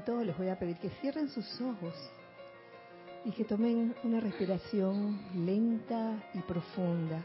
[0.00, 1.94] momento les voy a pedir que cierren sus ojos
[3.24, 7.22] y que tomen una respiración lenta y profunda,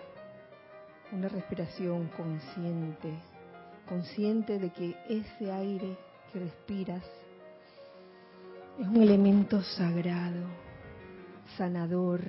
[1.11, 3.13] una respiración consciente,
[3.87, 5.97] consciente de que ese aire
[6.31, 7.03] que respiras
[8.79, 10.45] es un elemento sagrado,
[11.57, 12.21] sanador,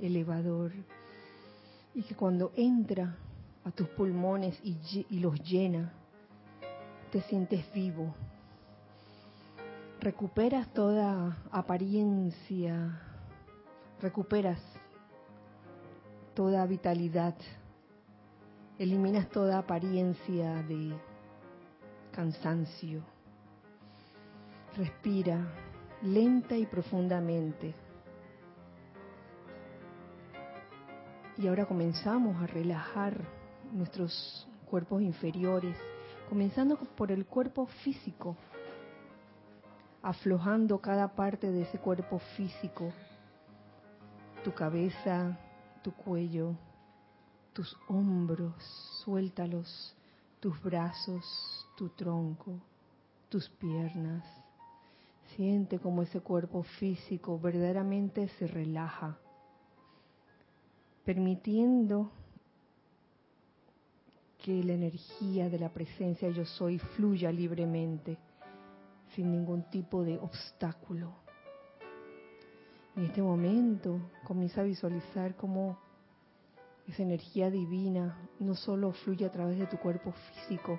[0.00, 0.72] elevador,
[1.94, 3.16] y que cuando entra
[3.64, 5.92] a tus pulmones y, y los llena,
[7.12, 8.12] te sientes vivo,
[10.00, 13.00] recuperas toda apariencia,
[14.00, 14.58] recuperas
[16.34, 17.34] toda vitalidad,
[18.78, 20.94] eliminas toda apariencia de
[22.12, 23.02] cansancio.
[24.76, 25.46] Respira
[26.02, 27.74] lenta y profundamente.
[31.38, 33.20] Y ahora comenzamos a relajar
[33.72, 35.76] nuestros cuerpos inferiores,
[36.28, 38.36] comenzando por el cuerpo físico,
[40.04, 42.92] aflojando cada parte de ese cuerpo físico,
[44.44, 45.38] tu cabeza,
[45.82, 46.54] tu cuello,
[47.54, 48.52] tus hombros,
[49.02, 49.96] suéltalos,
[50.40, 52.60] tus brazos, tu tronco,
[53.30, 54.22] tus piernas.
[55.36, 59.16] Siente como ese cuerpo físico verdaderamente se relaja,
[61.06, 62.10] permitiendo
[64.36, 68.18] que la energía de la presencia yo soy fluya libremente
[69.14, 71.12] sin ningún tipo de obstáculo.
[72.96, 75.78] En este momento comienza a visualizar cómo
[76.86, 80.78] esa energía divina no solo fluye a través de tu cuerpo físico,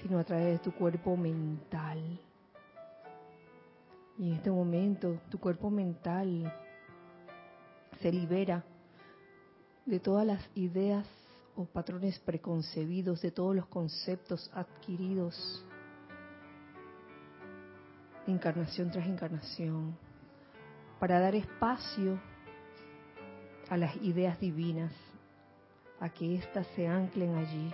[0.00, 2.20] sino a través de tu cuerpo mental.
[4.18, 6.52] Y en este momento tu cuerpo mental
[8.00, 8.64] se libera
[9.86, 11.06] de todas las ideas
[11.56, 15.64] o patrones preconcebidos, de todos los conceptos adquiridos
[18.30, 19.96] encarnación tras encarnación,
[21.00, 22.20] para dar espacio
[23.68, 24.92] a las ideas divinas,
[26.00, 27.72] a que éstas se anclen allí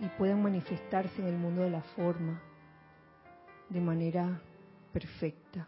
[0.00, 2.40] y puedan manifestarse en el mundo de la forma
[3.68, 4.40] de manera
[4.92, 5.66] perfecta.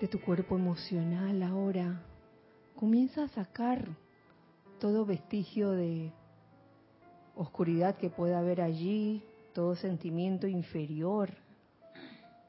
[0.00, 2.02] De tu cuerpo emocional ahora
[2.76, 3.86] comienza a sacar
[4.80, 6.12] todo vestigio de
[7.36, 9.22] oscuridad que pueda haber allí,
[9.54, 11.43] todo sentimiento inferior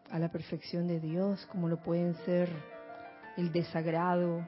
[0.09, 2.49] a la perfección de Dios, como lo pueden ser
[3.37, 4.45] el desagrado,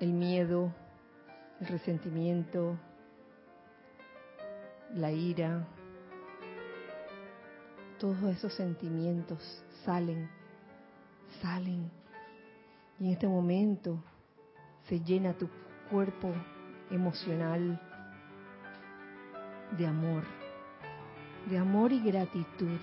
[0.00, 0.72] el miedo,
[1.60, 2.76] el resentimiento,
[4.94, 5.66] la ira.
[7.98, 10.28] Todos esos sentimientos salen,
[11.40, 11.90] salen.
[12.98, 14.02] Y en este momento
[14.88, 15.48] se llena tu
[15.90, 16.32] cuerpo
[16.90, 17.80] emocional
[19.76, 20.43] de amor
[21.48, 22.78] de amor y gratitud.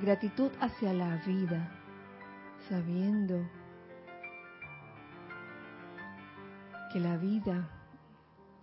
[0.00, 1.70] Gratitud hacia la vida,
[2.68, 3.44] sabiendo
[6.92, 7.68] que la vida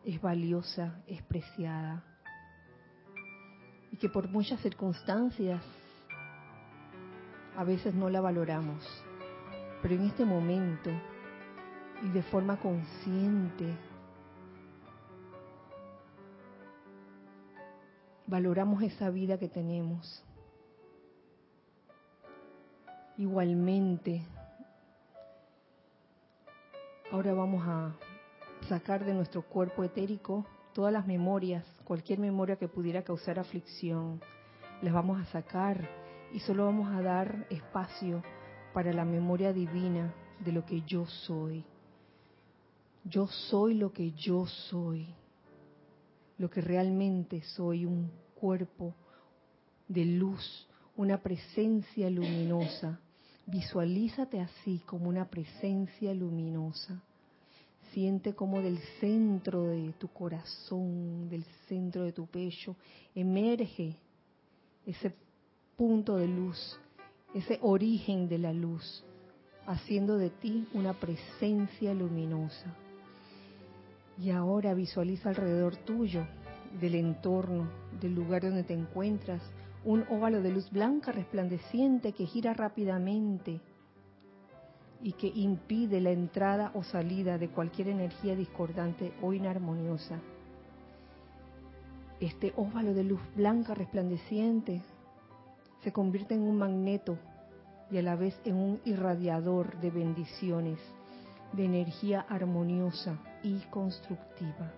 [0.03, 2.03] es valiosa, es preciada
[3.91, 5.63] y que por muchas circunstancias
[7.57, 8.84] a veces no la valoramos,
[9.81, 10.90] pero en este momento
[12.03, 13.73] y de forma consciente
[18.27, 20.23] valoramos esa vida que tenemos.
[23.17, 24.23] Igualmente,
[27.11, 27.95] ahora vamos a
[28.67, 34.19] sacar de nuestro cuerpo etérico todas las memorias, cualquier memoria que pudiera causar aflicción,
[34.81, 35.87] las vamos a sacar
[36.33, 38.21] y solo vamos a dar espacio
[38.73, 40.13] para la memoria divina
[40.43, 41.63] de lo que yo soy.
[43.05, 45.07] Yo soy lo que yo soy
[46.38, 48.94] lo que realmente soy, un cuerpo
[49.88, 53.00] de luz, una presencia luminosa.
[53.46, 57.02] Visualízate así como una presencia luminosa.
[57.91, 62.76] Siente como del centro de tu corazón, del centro de tu pecho,
[63.14, 63.96] emerge
[64.85, 65.16] ese
[65.78, 66.79] punto de luz,
[67.34, 69.03] ese origen de la luz,
[69.66, 72.76] haciendo de ti una presencia luminosa.
[74.17, 76.26] Y ahora visualiza alrededor tuyo,
[76.79, 77.70] del entorno,
[78.00, 79.41] del lugar donde te encuentras,
[79.84, 83.62] un óvalo de luz blanca resplandeciente que gira rápidamente
[85.02, 90.20] y que impide la entrada o salida de cualquier energía discordante o inarmoniosa.
[92.20, 94.82] Este óvalo de luz blanca resplandeciente
[95.84, 97.17] se convierte en un magneto
[97.91, 100.79] y a la vez en un irradiador de bendiciones,
[101.55, 104.72] de energía armoniosa y constructiva.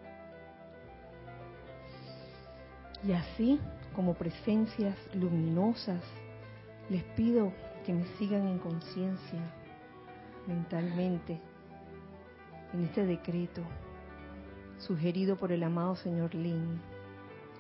[3.04, 3.60] Y así,
[3.96, 6.02] como presencias luminosas,
[6.90, 7.52] les pido
[7.86, 9.40] que me sigan en conciencia,
[10.48, 11.40] mentalmente,
[12.74, 13.62] en este decreto
[14.80, 16.80] sugerido por el amado señor Lin,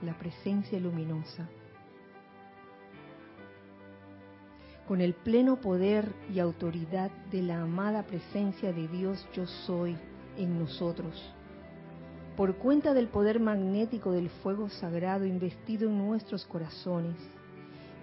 [0.02, 1.48] la presencia luminosa.
[4.88, 9.98] Con el pleno poder y autoridad de la amada presencia de Dios yo soy
[10.38, 11.34] en nosotros.
[12.38, 17.18] Por cuenta del poder magnético del fuego sagrado investido en nuestros corazones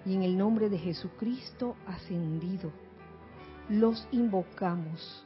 [0.05, 2.71] y en el nombre de Jesucristo ascendido,
[3.71, 5.25] los invocamos,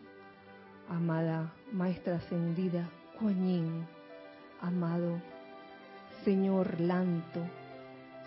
[0.89, 2.89] amada Maestra Ascendida
[3.19, 3.89] Kuan
[4.61, 5.21] amado
[6.25, 7.41] Señor Lanto,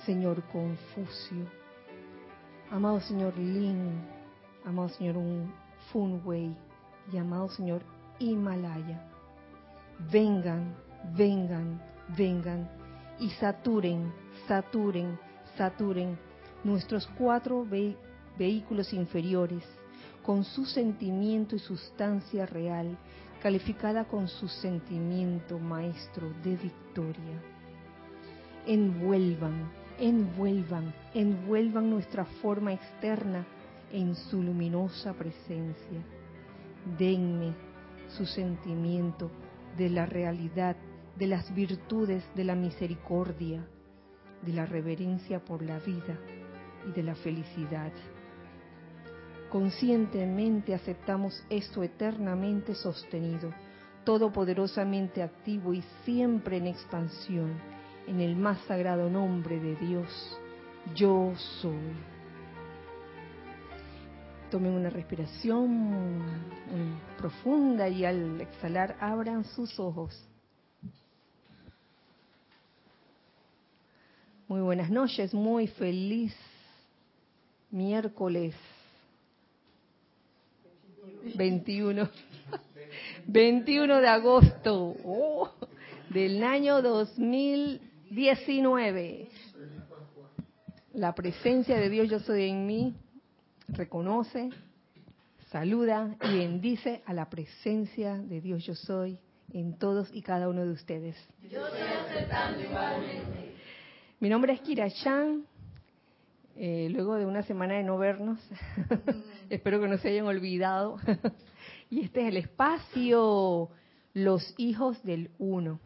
[0.05, 1.60] Señor Confucio,
[2.71, 4.01] amado Señor Lin,
[4.65, 5.15] amado Señor
[5.91, 6.55] Funwei
[7.11, 7.81] y amado Señor
[8.19, 9.11] Himalaya
[10.09, 10.75] vengan,
[11.15, 11.81] vengan,
[12.17, 12.69] vengan
[13.19, 14.11] y saturen,
[14.47, 15.19] saturen,
[15.57, 16.17] saturen
[16.63, 17.65] nuestros cuatro
[18.37, 19.63] vehículos inferiores
[20.23, 22.97] con su sentimiento y sustancia real,
[23.41, 27.41] calificada con su sentimiento maestro de victoria.
[28.67, 33.45] Envuelvan, envuelvan, envuelvan nuestra forma externa
[33.93, 36.03] en su luminosa presencia.
[36.97, 37.53] Denme
[38.17, 39.29] su sentimiento
[39.77, 40.75] de la realidad,
[41.15, 43.63] de las virtudes de la misericordia,
[44.41, 46.17] de la reverencia por la vida
[46.89, 47.91] y de la felicidad.
[49.51, 53.53] Conscientemente aceptamos esto eternamente sostenido,
[54.03, 57.59] todopoderosamente activo y siempre en expansión,
[58.07, 60.37] en el más sagrado nombre de Dios,
[60.95, 61.95] yo soy.
[64.49, 66.21] Tomen una respiración
[67.17, 70.27] profunda y al exhalar abran sus ojos.
[74.47, 76.35] Muy buenas noches, muy feliz
[77.71, 78.53] miércoles
[81.35, 82.09] 21.
[83.27, 85.49] 21 de agosto oh,
[86.09, 86.81] del año
[88.11, 89.29] 2019.
[90.95, 92.93] La presencia de Dios yo soy en mí
[93.69, 94.49] reconoce,
[95.49, 99.17] saluda y bendice a la presencia de Dios yo soy
[99.53, 101.15] en todos y cada uno de ustedes.
[101.49, 103.55] Yo estoy aceptando igualmente.
[104.19, 105.45] Mi nombre es Kira Chan.
[106.57, 108.41] Eh, luego de una semana de no vernos,
[109.49, 110.97] espero que no se hayan olvidado.
[111.89, 113.69] y este es el espacio
[114.13, 115.79] Los Hijos del Uno.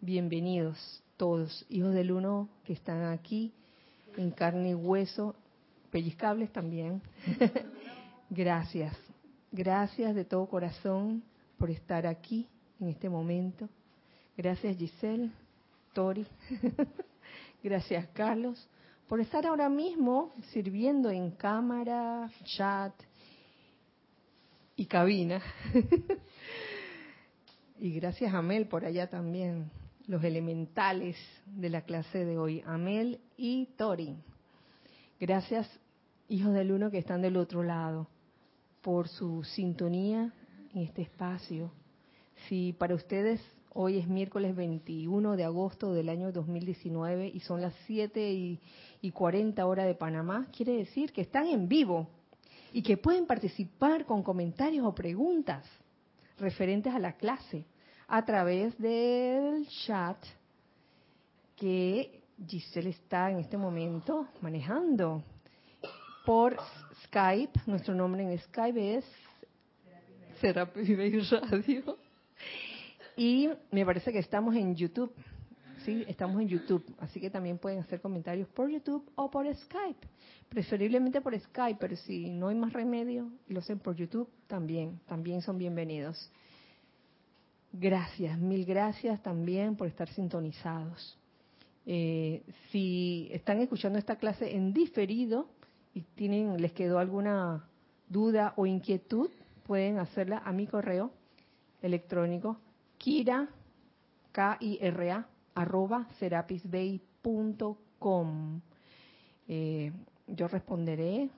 [0.00, 3.52] Bienvenidos todos, hijos del Uno que están aquí
[4.16, 5.34] en carne y hueso
[5.90, 7.02] pellizcables también.
[8.30, 8.96] gracias,
[9.52, 11.22] gracias de todo corazón
[11.58, 12.46] por estar aquí
[12.80, 13.68] en este momento.
[14.36, 15.30] Gracias Giselle,
[15.92, 16.26] Tori,
[17.62, 18.68] gracias Carlos,
[19.08, 22.92] por estar ahora mismo sirviendo en cámara, chat
[24.76, 25.40] y cabina.
[27.78, 29.70] y gracias a Amel por allá también,
[30.06, 31.16] los elementales
[31.46, 34.14] de la clase de hoy, Amel y Tori.
[35.18, 35.68] Gracias
[36.28, 38.08] hijos del uno que están del otro lado,
[38.82, 40.32] por su sintonía
[40.74, 41.72] en este espacio.
[42.48, 43.40] Si para ustedes
[43.72, 48.60] hoy es miércoles 21 de agosto del año 2019 y son las 7 y,
[49.00, 52.08] y 40 horas de Panamá, quiere decir que están en vivo
[52.72, 55.64] y que pueden participar con comentarios o preguntas
[56.38, 57.64] referentes a la clase
[58.08, 60.18] a través del chat
[61.56, 65.22] que Giselle está en este momento manejando
[66.24, 66.56] por
[67.04, 67.60] Skype.
[67.66, 69.04] Nuestro nombre en Skype es
[70.40, 71.98] Serapis Radio.
[73.16, 75.12] Y me parece que estamos en YouTube.
[75.84, 76.84] Sí, estamos en YouTube.
[76.98, 80.08] Así que también pueden hacer comentarios por YouTube o por Skype.
[80.48, 85.42] Preferiblemente por Skype, pero si no hay más remedio lo hacen por YouTube, también, también
[85.42, 86.30] son bienvenidos.
[87.76, 91.18] Gracias, mil gracias también por estar sintonizados.
[91.84, 95.48] Eh, si están escuchando esta clase en diferido,
[95.92, 97.68] y tienen, les quedó alguna
[98.08, 99.28] duda o inquietud,
[99.64, 101.10] pueden hacerla a mi correo
[101.82, 102.60] electrónico
[102.96, 103.48] kira,
[104.30, 105.26] k i r a
[105.56, 108.60] arroba serapisbay.com.
[109.48, 109.90] Eh,
[110.28, 111.28] yo responderé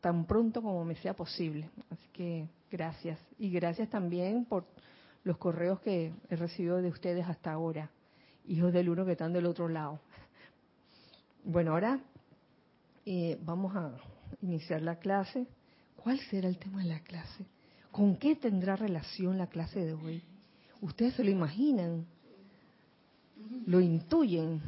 [0.00, 1.68] tan pronto como me sea posible.
[1.90, 3.18] Así que gracias.
[3.36, 4.64] Y gracias también por
[5.26, 7.90] los correos que he recibido de ustedes hasta ahora,
[8.46, 9.98] hijos del uno que están del otro lado.
[11.42, 11.98] Bueno, ahora
[13.04, 13.90] eh, vamos a
[14.40, 15.48] iniciar la clase.
[15.96, 17.44] ¿Cuál será el tema de la clase?
[17.90, 20.22] ¿Con qué tendrá relación la clase de hoy?
[20.80, 22.06] ¿Ustedes se lo imaginan?
[23.66, 24.62] ¿Lo intuyen?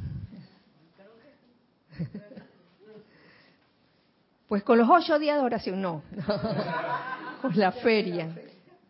[4.48, 6.02] Pues con los ocho días de oración, no.
[7.42, 8.34] con la feria.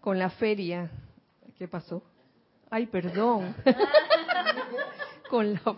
[0.01, 0.89] Con la feria.
[1.59, 2.05] ¿Qué pasó?
[2.71, 3.53] Ay, perdón.
[5.29, 5.77] con, la,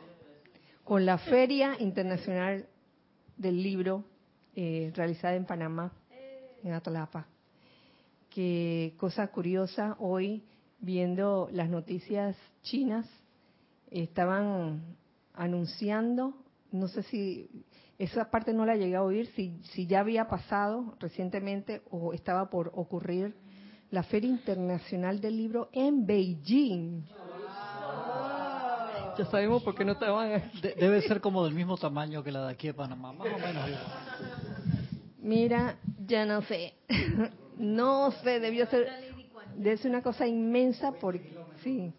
[0.85, 2.67] con la Feria Internacional
[3.39, 4.05] del Libro
[4.55, 5.91] eh, realizada en Panamá,
[6.63, 7.27] en Atalapa.
[8.29, 10.45] Que cosa curiosa, hoy
[10.81, 13.07] viendo las noticias chinas,
[13.91, 14.97] estaban
[15.33, 16.35] anunciando,
[16.73, 17.65] no sé si
[17.99, 22.51] esa parte no la llegué a oír, si, si ya había pasado recientemente o estaba
[22.51, 23.35] por ocurrir
[23.91, 27.03] la Feria Internacional del Libro en Beijing.
[29.19, 32.53] Ya sabemos por qué no estaban debe ser como del mismo tamaño que la de
[32.53, 33.71] aquí de Panamá, más o menos.
[35.19, 36.75] Mira, ya no sé.
[37.59, 38.89] no sé, debió ser,
[39.57, 41.93] debe ser una cosa inmensa porque, sí.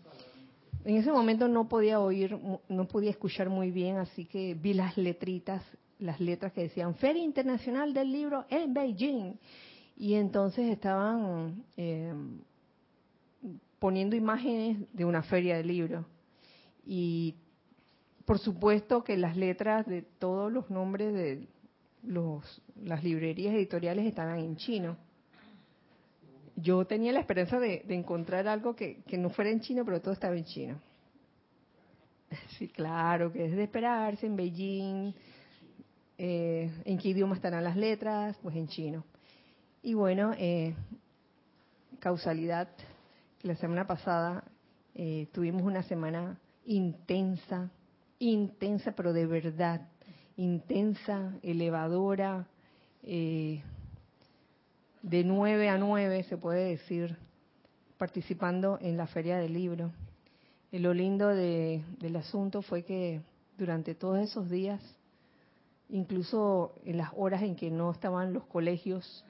[0.84, 4.98] En ese momento no podía oír, no podía escuchar muy bien, así que vi las
[4.98, 5.62] letritas
[6.02, 9.34] las letras que decían Feria Internacional del Libro en Beijing.
[9.98, 12.14] Y entonces estaban eh,
[13.80, 16.06] poniendo imágenes de una feria de libros.
[16.86, 17.36] Y
[18.26, 21.48] por supuesto que las letras de todos los nombres de
[22.04, 24.98] los, las librerías editoriales estaban en chino.
[26.56, 30.14] Yo tenía la esperanza de, encontrar algo que, que, no fuera en chino, pero todo
[30.14, 30.82] estaba en chino.
[32.58, 35.14] Sí, claro, que es de esperarse en Beijing,
[36.24, 38.38] eh, ¿En qué idioma estarán las letras?
[38.44, 39.04] Pues en chino.
[39.84, 40.76] Y bueno, eh,
[42.00, 42.68] causalidad,
[43.42, 44.44] la semana pasada
[44.94, 47.72] eh, tuvimos una semana intensa,
[48.20, 49.88] intensa, pero de verdad,
[50.38, 52.46] intensa, elevadora,
[53.02, 53.64] de
[55.02, 57.18] nueve a nueve, se puede decir,
[57.98, 59.92] participando en la Feria del Libro.
[60.72, 63.22] Y lo lindo del asunto fue que
[63.58, 64.80] durante todos esos días
[65.92, 69.26] incluso en las horas en que no estaban los colegios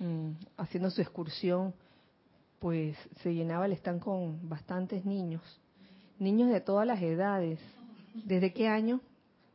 [0.00, 1.72] mm, haciendo su excursión,
[2.58, 5.42] pues se llenaba el stand con bastantes niños,
[6.18, 7.58] niños de todas las edades.
[8.12, 9.00] ¿Desde qué año?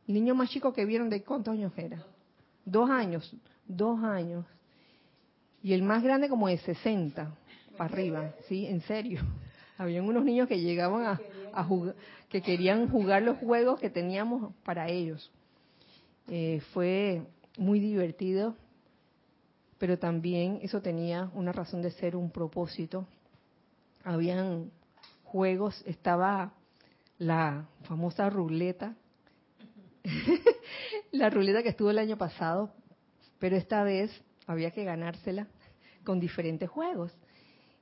[0.08, 2.02] El niño más chico que vieron, ¿de cuántos años era?
[2.64, 3.34] Dos años,
[3.66, 4.44] dos años.
[5.62, 7.34] Y el más grande como de 60
[7.76, 8.66] para arriba, ¿sí?
[8.66, 9.20] En serio.
[9.78, 11.20] Habían unos niños que llegaban
[11.52, 11.94] a, jugar,
[12.30, 15.30] que querían jugar los juegos que teníamos para ellos.
[16.28, 17.22] Eh, fue
[17.58, 18.56] muy divertido,
[19.78, 23.06] pero también eso tenía una razón de ser, un propósito.
[24.04, 24.70] Habían
[25.24, 26.52] juegos, estaba
[27.18, 28.94] la famosa ruleta,
[31.12, 32.72] la ruleta que estuvo el año pasado,
[33.38, 34.10] pero esta vez
[34.46, 35.48] había que ganársela
[36.04, 37.12] con diferentes juegos.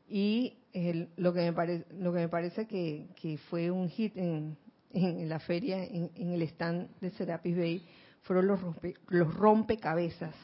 [0.08, 0.56] Y
[1.16, 4.56] lo, que me parece, lo que me parece que, fue un hit en,
[5.28, 7.86] la feria, en, en, el stand de Serapis Bay,
[8.22, 8.60] fueron los,
[9.08, 10.34] los rompecabezas.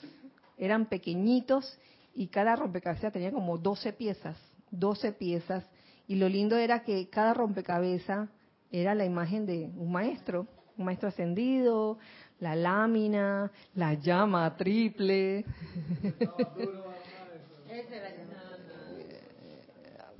[0.61, 1.79] Eran pequeñitos
[2.15, 4.37] y cada rompecabezas tenía como 12 piezas,
[4.71, 5.65] 12 piezas.
[6.07, 8.29] Y lo lindo era que cada rompecabezas
[8.71, 11.99] era la imagen de un maestro, un maestro ascendido,
[12.41, 15.47] la lámina, la llama triple.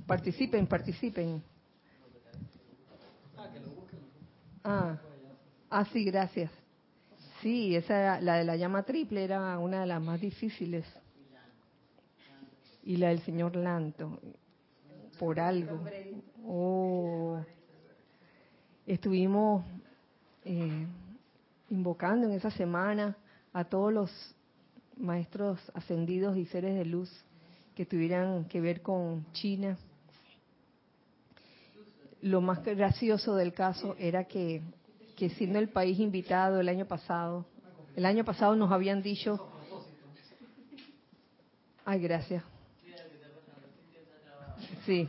[0.07, 1.43] participen, participen.
[4.63, 4.97] Ah,
[5.69, 6.60] ah, sí, gracias.
[7.41, 10.85] Sí, esa la de la llama triple era una de las más difíciles.
[12.83, 14.19] Y la del señor Lanto,
[15.19, 15.79] por algo.
[16.45, 17.39] Oh.
[18.85, 19.63] Estuvimos
[20.45, 20.85] eh,
[21.69, 23.15] invocando en esa semana
[23.53, 24.35] a todos los
[24.97, 27.09] maestros ascendidos y seres de luz
[27.75, 29.77] que tuvieran que ver con China.
[32.21, 34.61] Lo más gracioso del caso era que
[35.21, 37.45] que siendo el país invitado el año pasado,
[37.95, 39.51] el año pasado nos habían dicho,
[41.85, 42.43] ay, gracias.
[44.83, 45.07] Sí.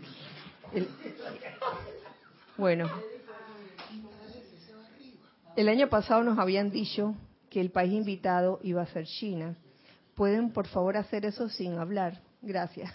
[2.58, 2.90] bueno,
[5.56, 7.14] el año pasado nos habían dicho
[7.48, 9.56] que el país invitado iba a ser China.
[10.14, 12.20] ¿Pueden, por favor, hacer eso sin hablar?
[12.42, 12.92] Gracias.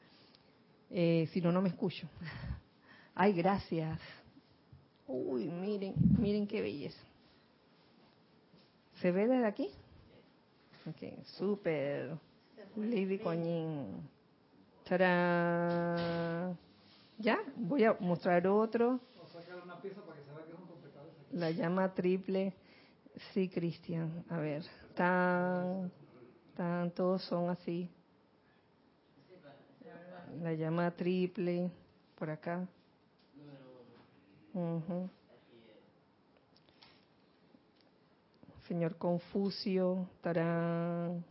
[0.90, 2.06] eh, si no, no me escucho.
[3.14, 3.98] Ay, gracias.
[5.06, 7.00] Uy, miren, miren qué belleza.
[9.00, 9.70] ¿Se ve desde aquí?
[10.86, 12.16] Ok, súper.
[12.76, 14.08] Lady Coñín.
[17.18, 17.38] ¿Ya?
[17.56, 19.00] Voy a mostrar otro.
[21.32, 22.54] La llama triple.
[23.32, 24.24] Sí, Cristian.
[24.28, 24.62] A ver.
[24.94, 25.90] Tan,
[26.54, 27.90] tan, todos son así.
[30.40, 31.70] La llama triple.
[32.16, 32.68] Por acá.
[38.66, 41.24] Señor Confucio, Tarán,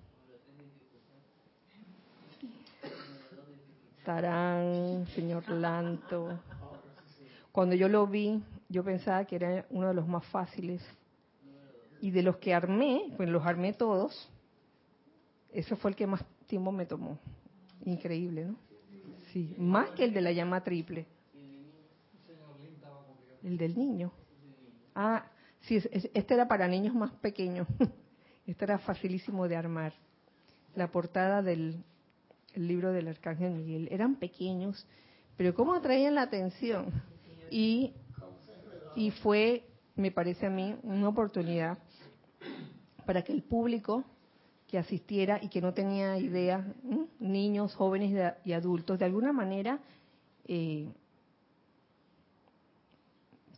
[4.05, 6.39] Tarán, señor Lanto.
[7.51, 10.82] Cuando yo lo vi, yo pensaba que era uno de los más fáciles.
[12.01, 14.29] Y de los que armé, pues los armé todos,
[15.51, 17.17] ese fue el que más tiempo me tomó.
[17.86, 18.55] Increíble, ¿no?
[19.32, 21.08] Sí, más que el de la llama triple.
[23.46, 24.12] El del niño.
[24.96, 25.28] Ah,
[25.62, 25.80] sí,
[26.14, 27.68] este era para niños más pequeños.
[28.48, 29.94] Este era facilísimo de armar.
[30.75, 31.84] La portada del
[32.54, 33.88] libro del Arcángel Miguel.
[33.90, 34.86] Eran pequeños,
[35.36, 36.92] pero cómo atraían la atención.
[37.50, 37.94] Y,
[38.96, 39.64] y fue,
[39.96, 41.80] me parece a mí, una oportunidad
[43.08, 44.04] para que el público
[44.68, 46.72] que asistiera y que no tenía idea,
[47.20, 49.80] niños, jóvenes y adultos, de alguna manera
[50.48, 50.88] eh,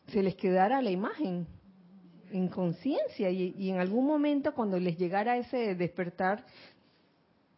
[0.07, 1.47] se les quedara la imagen
[2.31, 6.45] en conciencia y, en algún momento cuando les llegara ese despertar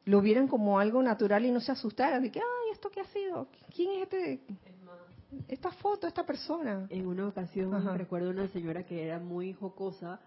[0.06, 3.06] lo vieran como algo natural y no se asustaran de que, ay, ¿esto qué ha
[3.06, 3.48] sido?
[3.76, 4.40] ¿Quién es este?
[5.48, 6.88] Esta foto, esta persona.
[6.90, 10.20] En una ocasión recuerdo una señora que era muy jocosa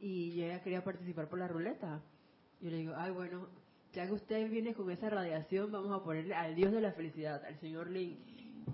[0.00, 2.00] y ella quería participar por la ruleta.
[2.60, 3.46] Yo le digo, ay, bueno,
[3.92, 7.44] ya que usted viene con esa radiación, vamos a ponerle al Dios de la felicidad,
[7.44, 8.18] al señor Lin.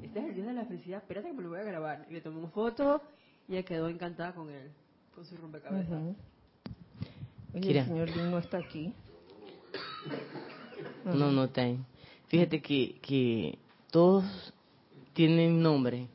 [0.02, 2.07] Este es el Dios de la felicidad, espérate que me lo voy a grabar.
[2.09, 3.02] Y le tomó foto
[3.49, 4.71] y ella quedó encantada con él,
[5.14, 6.14] con su rompecabezas.
[7.55, 8.93] el señor Lin no está aquí.
[11.05, 11.78] No, no está ahí.
[12.28, 13.59] Fíjate que, que
[13.90, 14.25] todos
[15.14, 16.07] tienen nombre.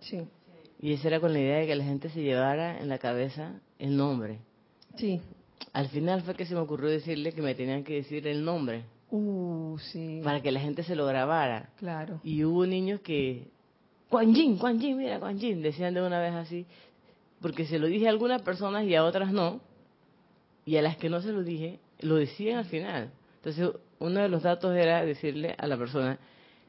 [0.00, 0.26] Sí.
[0.80, 3.60] Y esa era con la idea de que la gente se llevara en la cabeza
[3.78, 4.38] el nombre.
[4.96, 5.20] Sí.
[5.72, 8.84] Al final fue que se me ocurrió decirle que me tenían que decir el nombre.
[9.10, 10.20] Uh, sí.
[10.22, 11.70] Para que la gente se lo grabara.
[11.76, 12.20] Claro.
[12.22, 13.48] Y hubo niños que,
[14.08, 16.66] Quan Yin, Quan Yin, mira, Quan Yin, decían de una vez así.
[17.40, 19.60] Porque se lo dije a algunas personas y a otras no.
[20.64, 23.10] Y a las que no se lo dije, lo decían al final.
[23.36, 26.18] Entonces, uno de los datos era decirle a la persona,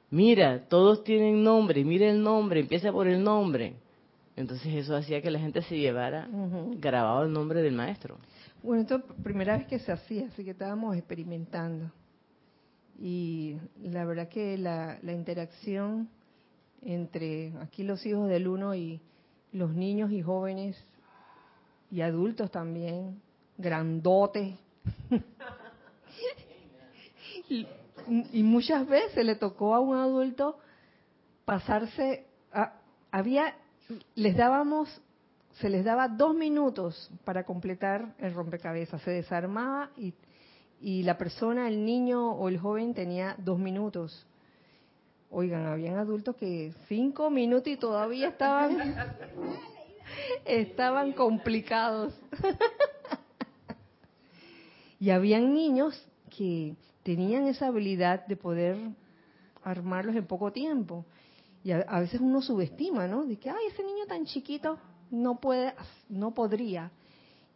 [0.09, 3.75] mira, todos tienen nombre, mira el nombre, empieza por el nombre.
[4.35, 6.29] Entonces eso hacía que la gente se llevara
[6.77, 8.17] grabado el nombre del maestro.
[8.63, 11.91] Bueno, esto es primera vez que se hacía, así que estábamos experimentando.
[13.01, 16.09] Y la verdad que la, la interacción
[16.81, 19.01] entre aquí los hijos del uno y
[19.51, 20.77] los niños y jóvenes
[21.91, 23.21] y adultos también,
[23.57, 24.55] grandotes.
[27.49, 27.67] y,
[28.33, 30.59] y, muchas veces le tocó a un adulto
[31.45, 32.73] pasarse, a,
[33.11, 33.55] había
[34.15, 35.01] les dábamos,
[35.53, 39.01] se les daba dos minutos para completar el rompecabezas.
[39.01, 40.13] Se desarmaba y,
[40.81, 44.25] y la persona, el niño o el joven tenía dos minutos.
[45.29, 48.77] Oigan, habían adultos que cinco minutos y todavía estaban,
[50.45, 52.13] estaban complicados.
[54.99, 56.01] y habían niños
[56.35, 58.77] que tenían esa habilidad de poder
[59.63, 61.05] armarlos en poco tiempo.
[61.63, 63.25] Y a, veces uno subestima, ¿no?
[63.25, 64.79] De que, ay, ese niño tan chiquito
[65.11, 65.73] no puede,
[66.07, 66.91] no podría.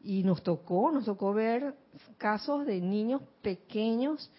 [0.03, 1.75] Y nos tocó, nos tocó ver
[2.17, 4.29] casos de niños pequeños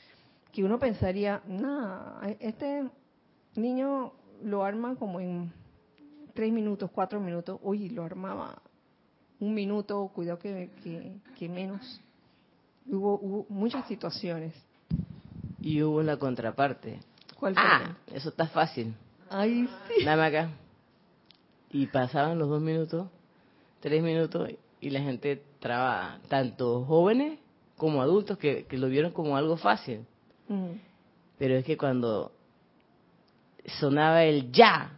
[0.53, 2.89] que uno pensaría, no, este
[3.57, 5.53] niño lo arma como en
[6.33, 7.59] tres minutos, cuatro minutos.
[7.63, 8.63] Uy, lo armaba
[9.41, 10.71] un minuto, cuidado que,
[11.37, 12.01] que, menos.
[12.87, 14.55] Hubo, hubo muchas situaciones.
[15.61, 17.01] Y hubo la contraparte.
[17.39, 17.63] ¿Cuál fue?
[17.65, 18.95] Ah, eso está fácil.
[19.31, 20.05] Ay, sí.
[20.05, 20.51] Dame acá.
[21.71, 23.09] Y pasaban los dos minutos,
[23.81, 24.51] tres minutos,
[24.81, 25.43] y la gente
[26.29, 27.39] tanto jóvenes
[27.77, 30.01] como adultos, que, lo vieron como algo fácil.
[31.39, 32.33] Pero es que cuando
[33.81, 34.93] sonaba el ya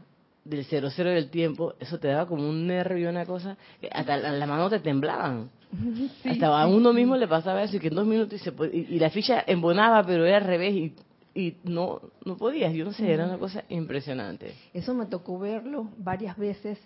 [0.44, 4.16] del cero cero del tiempo, eso te daba como un nervio, una cosa, que hasta
[4.16, 5.50] las manos te temblaban.
[6.24, 8.98] hasta a uno mismo le pasaba eso y que en dos minutos y, se, y
[8.98, 10.94] la ficha embonaba, pero era al revés y
[11.36, 14.54] y no, no podías, yo no sé, era una cosa impresionante.
[14.72, 16.78] Eso me tocó verlo varias veces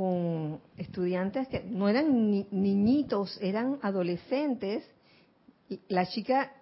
[0.00, 4.82] con estudiantes que no eran niñitos, eran adolescentes.
[5.88, 6.54] La chica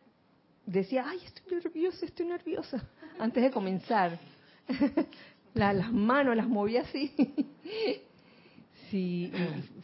[0.66, 2.84] decía, ay, estoy nerviosa, estoy nerviosa,
[3.20, 4.18] antes de comenzar.
[5.54, 7.14] las manos las movía así.
[8.90, 9.30] sí,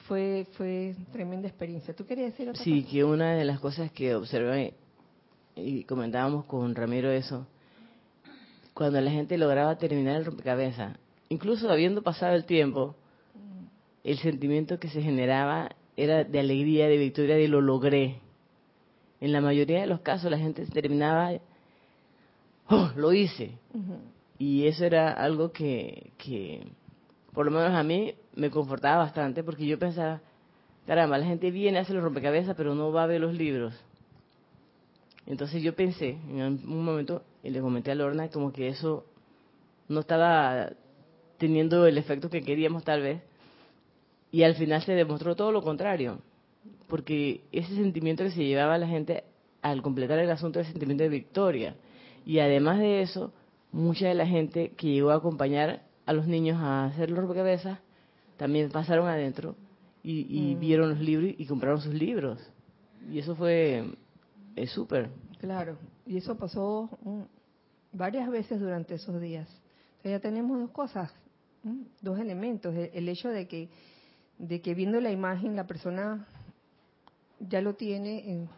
[0.08, 1.94] fue, fue tremenda experiencia.
[1.94, 4.74] ¿Tú querías decir otra Sí, que una de las cosas que observé
[5.54, 7.46] y comentábamos con Ramiro eso,
[8.72, 12.96] cuando la gente lograba terminar el rompecabezas, incluso habiendo pasado el tiempo,
[14.04, 18.20] el sentimiento que se generaba era de alegría, de victoria, de lo logré.
[19.20, 21.32] En la mayoría de los casos la gente terminaba,
[22.68, 23.52] oh, lo hice.
[24.38, 26.66] Y eso era algo que, que,
[27.32, 30.20] por lo menos a mí, me confortaba bastante porque yo pensaba,
[30.86, 33.74] caramba, la gente viene, hace los rompecabezas, pero no va a ver los libros.
[35.26, 39.06] Entonces yo pensé en un momento, y le comenté a Lorna, como que eso
[39.88, 40.72] no estaba
[41.38, 43.22] teniendo el efecto que queríamos tal vez,
[44.34, 46.18] y al final se demostró todo lo contrario,
[46.88, 49.22] porque ese sentimiento que se llevaba a la gente
[49.62, 51.76] al completar el asunto era el sentimiento de victoria.
[52.26, 53.32] Y además de eso,
[53.70, 57.78] mucha de la gente que llegó a acompañar a los niños a hacer los rompecabezas
[58.36, 59.54] también pasaron adentro
[60.02, 60.58] y, mm.
[60.58, 62.40] vieron los libros y compraron sus libros.
[63.08, 63.84] Y eso fue
[64.56, 65.10] es súper.
[65.38, 67.20] Claro, y eso pasó mm,
[67.92, 69.48] varias veces durante esos días.
[70.02, 71.12] ya tenemos dos cosas,
[71.62, 72.74] mm, dos elementos.
[72.74, 73.68] El, hecho de que,
[74.38, 76.26] de que viendo la imagen la persona
[77.40, 78.48] ya lo tiene en,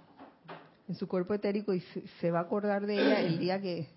[0.89, 1.83] en su cuerpo etérico y
[2.21, 3.89] se, va a acordar de ella el día que,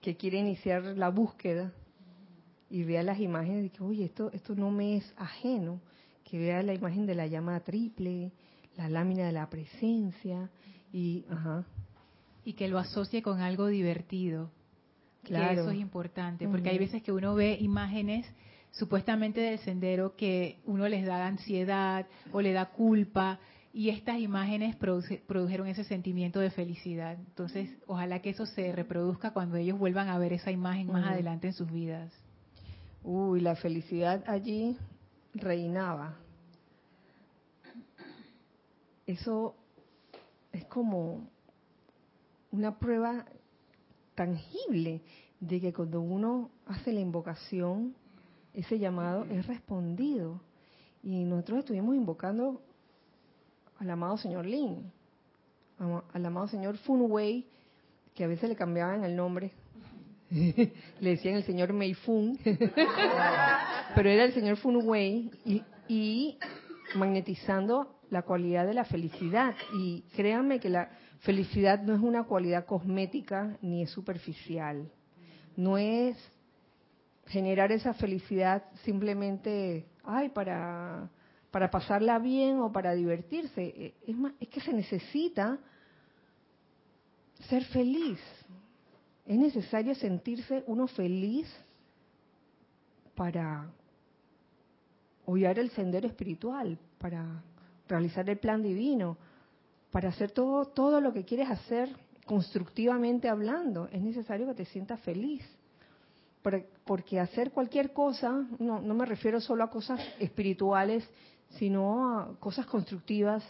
[0.00, 1.72] que quiere iniciar la búsqueda
[2.70, 5.80] y vea las imágenes de que, oye, esto, esto no me es ajeno,
[6.24, 8.32] que vea la imagen de la llama triple,
[8.76, 10.48] la lámina de la presencia
[10.90, 11.66] y, ajá.
[12.44, 14.50] y que lo asocie con algo divertido.
[15.22, 15.60] Claro.
[15.60, 18.26] eso es importante, porque hay veces que uno ve imágenes
[18.72, 23.38] supuestamente del sendero que uno les da ansiedad o le da culpa
[23.74, 27.14] y estas imágenes produjeron ese sentimiento de felicidad.
[27.18, 31.46] Entonces, ojalá que eso se reproduzca cuando ellos vuelvan a ver esa imagen más adelante
[31.46, 32.12] en sus vidas.
[33.02, 34.76] Uy, la felicidad allí
[35.34, 36.16] reinaba.
[39.06, 39.54] Eso
[40.52, 41.28] es como
[42.50, 43.24] una prueba
[44.14, 45.00] tangible
[45.40, 47.94] de que cuando uno hace la invocación,
[48.54, 50.40] ese llamado es respondido.
[51.02, 52.62] Y nosotros estuvimos invocando
[53.78, 54.92] al amado señor Lin,
[55.78, 57.46] al amado señor Funwei,
[58.14, 59.52] que a veces le cambiaban el nombre.
[60.30, 62.38] le decían el señor Mei Fun,
[63.94, 66.38] pero era el señor Funwei y, y
[66.94, 69.54] magnetizando la cualidad de la felicidad.
[69.74, 74.90] Y créanme que la felicidad no es una cualidad cosmética ni es superficial.
[75.56, 76.16] No es
[77.32, 81.10] generar esa felicidad simplemente, ay, para
[81.52, 83.62] para pasarla bien o para divertirse.
[83.62, 85.58] Eh, es, es que se necesita
[87.48, 88.18] ser feliz.
[89.26, 91.46] Es necesario sentirse uno feliz
[93.14, 93.70] para
[95.26, 97.44] hollar el sendero espiritual, para
[97.86, 99.18] realizar el plan divino,
[99.90, 101.90] para hacer todo, todo lo que quieres hacer
[102.24, 103.88] constructivamente hablando.
[103.92, 105.44] Es necesario que te sientas feliz.
[106.84, 111.08] Porque hacer cualquier cosa, no, no me refiero solo a cosas espirituales,
[111.50, 113.44] sino a cosas constructivas,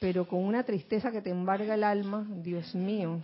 [0.00, 3.20] pero con una tristeza que te embarga el alma, Dios mío.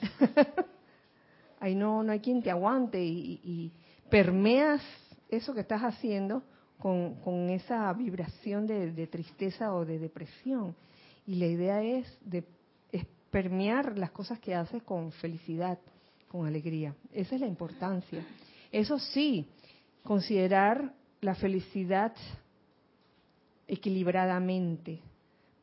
[1.60, 3.72] Ahí no, no hay quien te aguante y,
[4.10, 4.82] permeas
[5.28, 6.42] eso que estás haciendo
[6.78, 10.76] con, con esa vibración de, tristeza o de depresión.
[11.26, 12.44] Y la idea es, de,
[12.92, 15.78] es permear las cosas que haces con felicidad,
[16.34, 16.96] con alegría.
[17.12, 18.26] Esa es la importancia.
[18.72, 19.48] Eso sí,
[20.02, 22.12] considerar la felicidad
[23.68, 25.00] equilibradamente,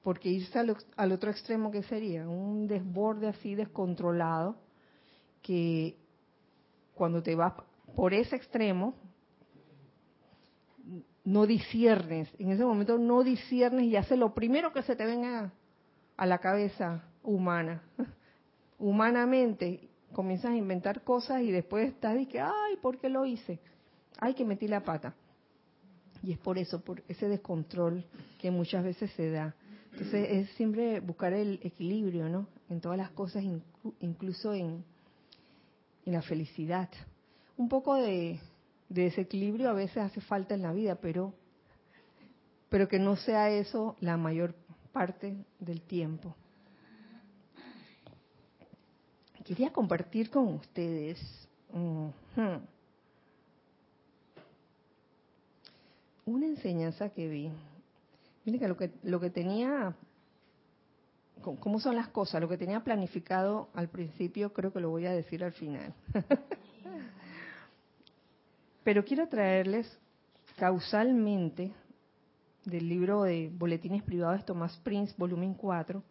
[0.01, 4.55] porque irse al, otro extremo que sería un desborde así descontrolado,
[5.41, 5.97] que
[6.95, 7.51] cuando te vas
[7.93, 8.95] por ese extremo,
[11.25, 15.51] no disiernes, en ese momento no disiernes y haces lo primero que se te venga
[16.15, 17.83] a la cabeza humana.
[18.79, 23.59] Humanamente comienzas a inventar cosas y después estás y que, ay, ¿por qué lo hice?
[24.19, 25.15] Ay, que metí la pata.
[26.23, 28.05] Y es por eso, por ese descontrol
[28.39, 29.55] que muchas veces se da.
[29.91, 32.47] Entonces es siempre buscar el equilibrio, ¿no?
[32.69, 33.43] En todas las cosas,
[33.99, 34.83] incluso en,
[36.05, 36.89] en la felicidad.
[37.57, 38.39] Un poco de,
[38.89, 41.33] de desequilibrio a veces hace falta en la vida, pero,
[42.69, 44.55] pero que no sea eso la mayor
[44.91, 46.35] parte del tiempo.
[49.51, 51.19] Quería compartir con ustedes
[56.25, 57.51] una enseñanza que vi.
[58.45, 59.93] Miren que lo que, lo que tenía,
[61.41, 65.11] cómo son las cosas, lo que tenía planificado al principio, creo que lo voy a
[65.11, 65.93] decir al final.
[68.85, 69.99] Pero quiero traerles
[70.55, 71.73] causalmente
[72.63, 76.01] del libro de Boletines Privados de Tomás Prince, volumen 4,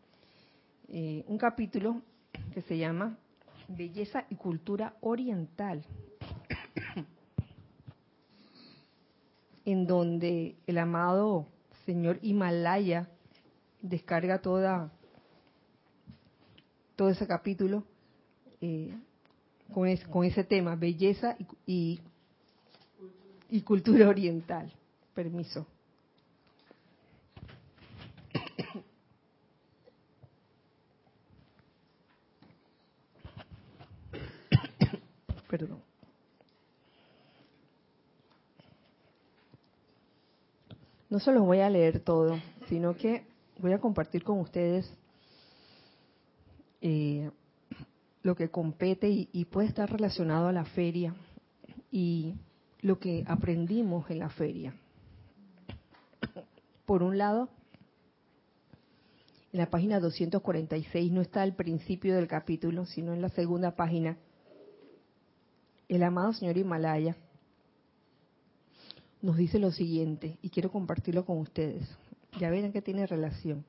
[0.89, 2.03] eh, un capítulo
[2.53, 3.17] que se llama
[3.71, 5.85] Belleza y Cultura Oriental.
[9.65, 11.47] en donde el amado
[11.87, 13.09] señor Himalaya
[13.83, 14.91] descarga toda
[16.97, 17.85] todo ese capítulo
[18.61, 18.93] eh,
[19.73, 22.01] con, con, ese tema, belleza y,
[23.49, 24.73] y cultura oriental.
[25.15, 25.67] Permiso.
[35.51, 35.83] Perdón.
[41.09, 43.27] No se los voy a leer todo, sino que
[43.59, 44.89] voy a compartir con ustedes
[46.81, 47.29] eh,
[48.23, 51.17] lo que compete y, puede estar relacionado a la feria
[51.91, 52.37] y
[52.81, 54.73] lo que aprendimos en la feria.
[56.87, 57.49] Por un lado,
[59.53, 64.17] en la página 246 no está al principio del capítulo, sino en la segunda página.
[65.91, 67.17] El amado señor Himalaya
[69.23, 71.83] nos dice lo siguiente, y quiero compartirlo con ustedes.
[72.39, 73.65] Ya verán que tiene relación.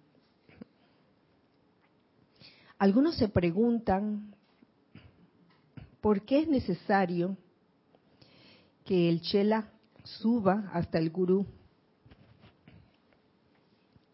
[2.77, 4.35] Algunos se preguntan
[5.99, 7.35] por qué es necesario
[8.85, 9.71] que el chela
[10.03, 11.47] suba hasta el gurú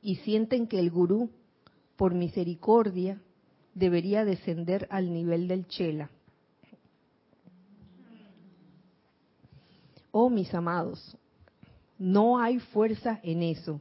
[0.02, 1.30] y sienten que el gurú,
[1.98, 3.22] por misericordia,
[3.76, 6.10] debería descender al nivel del chela.
[10.19, 11.15] Oh, mis amados,
[11.99, 13.80] no hay fuerza en eso.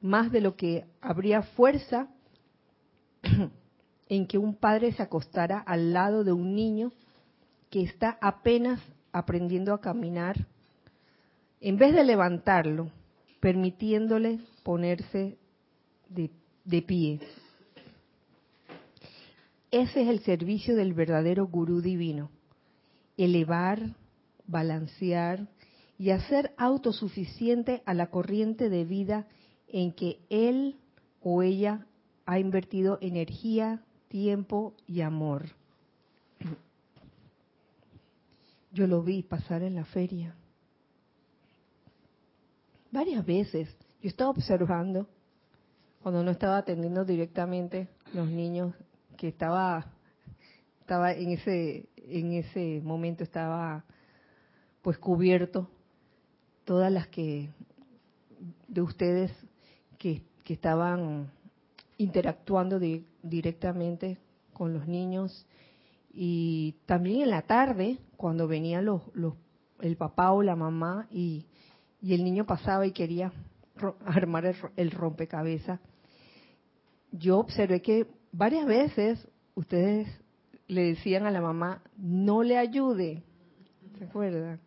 [0.00, 2.06] Más de lo que habría fuerza
[4.08, 6.92] en que un padre se acostara al lado de un niño
[7.70, 10.46] que está apenas aprendiendo a caminar,
[11.60, 12.88] en vez de levantarlo,
[13.40, 15.38] permitiéndole ponerse
[16.08, 17.18] de, pie.
[19.72, 22.30] Ese es el servicio del verdadero gurú divino.
[23.16, 23.96] Elevar,
[24.48, 25.46] balancear,
[25.98, 29.26] y a ser autosuficiente a la corriente de vida
[29.66, 30.76] en que él
[31.20, 31.86] o ella
[32.24, 35.46] ha invertido energía, tiempo y amor.
[38.72, 40.36] Yo lo vi pasar en la feria.
[42.92, 43.68] Varias veces.
[44.00, 45.08] Yo estaba observando
[46.02, 48.74] cuando no estaba atendiendo directamente los niños
[49.16, 49.92] que estaba
[50.80, 53.84] estaba en ese en ese momento estaba
[54.88, 55.68] pues cubierto
[56.64, 57.50] todas las que
[58.68, 59.30] de ustedes
[59.98, 61.30] que, estaban
[61.98, 62.80] interactuando
[63.22, 64.16] directamente
[64.54, 65.46] con los niños
[66.10, 69.34] y también en la tarde cuando venían los, los
[69.82, 71.44] el papá o la mamá y,
[72.00, 73.30] y el niño pasaba y quería
[74.06, 75.80] armar el, el rompecabezas
[77.12, 80.08] yo observé que varias veces ustedes
[80.66, 83.22] le decían a la mamá no le ayude
[83.98, 84.66] ¿se acuerdan?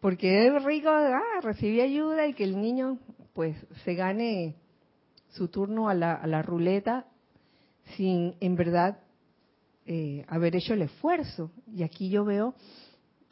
[0.00, 2.98] Porque es rico ah, recibir ayuda y que el niño
[3.32, 4.54] pues se gane
[5.30, 7.06] su turno a la, a la ruleta
[7.96, 8.98] sin en verdad
[9.86, 11.50] eh, haber hecho el esfuerzo.
[11.72, 12.54] Y aquí yo veo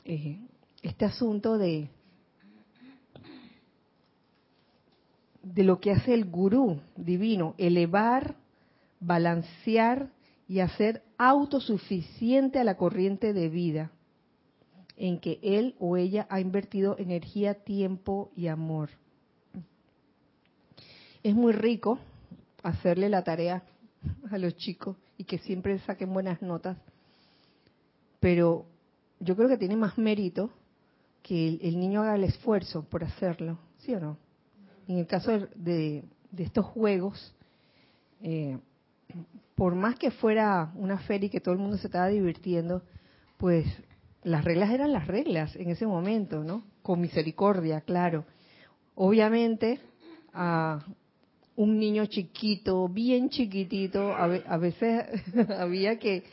[0.05, 0.41] eh,
[0.83, 1.91] este asunto de,
[5.43, 8.37] de lo que hace el gurú divino, elevar,
[9.01, 10.11] balancear
[10.49, 13.91] y hacer autosuficiente a la corriente de vida
[14.97, 18.91] en que él o ella ha invertido energía, tiempo y amor.
[21.23, 21.99] Es muy rico
[22.63, 23.63] hacerle la tarea
[24.31, 26.77] a los chicos y que siempre saquen buenas notas,
[28.21, 28.67] pero
[29.21, 30.51] yo creo que tiene más mérito
[31.23, 34.17] que el, niño haga el esfuerzo por hacerlo, ¿sí o no?
[34.87, 36.05] En el caso de,
[36.37, 37.35] estos juegos,
[38.23, 38.59] eh,
[39.57, 42.83] por más que fuera una feria y que todo el mundo se estaba divirtiendo,
[43.39, 43.67] pues
[44.27, 46.65] las reglas eran las reglas en ese momento, ¿no?
[46.83, 48.25] Con misericordia, claro.
[48.97, 49.79] Obviamente,
[50.33, 50.85] a
[51.55, 55.05] un niño chiquito, bien chiquitito, a, veces
[55.61, 56.25] había que,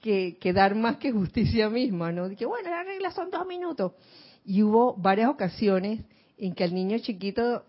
[0.00, 2.30] que, dar más que justicia misma, ¿no?
[2.36, 3.94] Que bueno, las reglas son dos minutos.
[4.44, 6.04] Y hubo varias ocasiones
[6.38, 7.64] en que al niño chiquito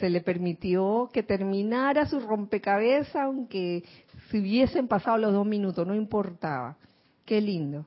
[0.00, 3.84] se le permitió que terminara su rompecabezas, aunque
[4.30, 6.78] se hubiesen pasado los dos minutos, no importaba.
[7.26, 7.84] Qué lindo.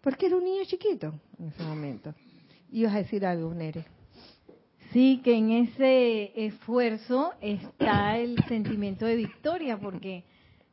[0.00, 2.14] Porque era un niño chiquito en ese momento.
[2.72, 3.84] Ibas a decir algo, Nere.
[4.92, 10.24] Sí, que en ese esfuerzo está el sentimiento de victoria, porque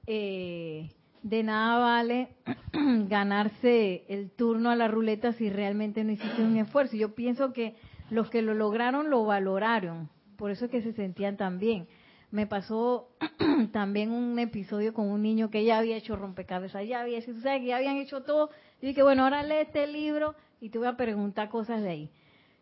[0.07, 0.89] eh,
[1.21, 2.29] de nada vale
[3.07, 6.95] ganarse el turno a la ruleta si realmente no hiciste un esfuerzo.
[6.95, 7.75] Yo pienso que
[8.09, 11.87] los que lo lograron lo valoraron, por eso es que se sentían tan bien.
[12.31, 13.09] Me pasó
[13.71, 17.41] también un episodio con un niño que ya había hecho rompecabezas, ya había hecho, o
[17.41, 18.49] que ya habían hecho todo,
[18.81, 22.09] y dije, bueno, ahora lee este libro y te voy a preguntar cosas de ahí.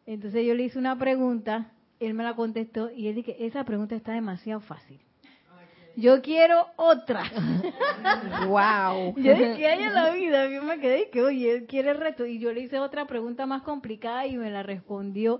[0.06, 3.96] Entonces yo le hice una pregunta, él me la contestó y él dije, esa pregunta
[3.96, 5.00] está demasiado fácil.
[5.98, 7.24] Yo quiero otra.
[8.48, 9.16] wow.
[9.18, 11.98] Yo dije, hay en la vida, yo me quedé y que, oye, él quiere el
[11.98, 12.26] reto.
[12.26, 15.40] Y yo le hice otra pregunta más complicada y me la respondió.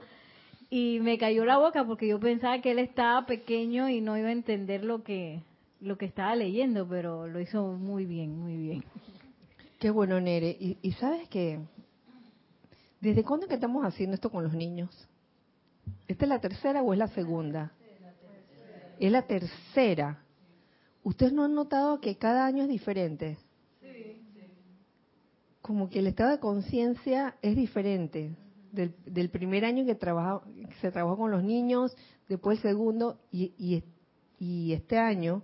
[0.70, 4.30] Y me cayó la boca porque yo pensaba que él estaba pequeño y no iba
[4.30, 5.42] a entender lo que,
[5.82, 8.84] lo que estaba leyendo, pero lo hizo muy bien, muy bien.
[9.80, 10.56] Qué bueno, Nere.
[10.82, 11.60] Y, sabes que,
[13.02, 14.90] ¿desde cuándo que estamos haciendo esto con los niños?
[16.08, 17.74] ¿Esta es la tercera o es la segunda?
[19.00, 20.24] Es la tercera.
[21.04, 23.38] ¿Ustedes no han notado que cada año es diferente?
[23.82, 24.24] Sí,
[25.62, 28.36] Como que el estado de conciencia es diferente.
[28.72, 29.94] Del, primer año que,
[30.82, 31.96] se trabajó con los niños,
[32.28, 33.84] después el segundo, y,
[34.38, 35.44] y este año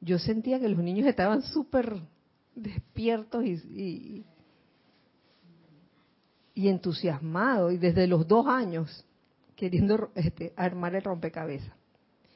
[0.00, 2.00] yo sentía que los niños estaban súper
[2.54, 4.24] despiertos y,
[6.54, 9.04] y, entusiasmados, y desde los dos años
[9.56, 11.72] queriendo este, armar el rompecabezas.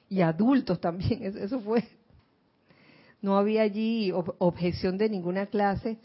[0.08, 1.84] Y adultos también, eso fue.
[3.20, 5.98] No había allí objeción de ninguna clase.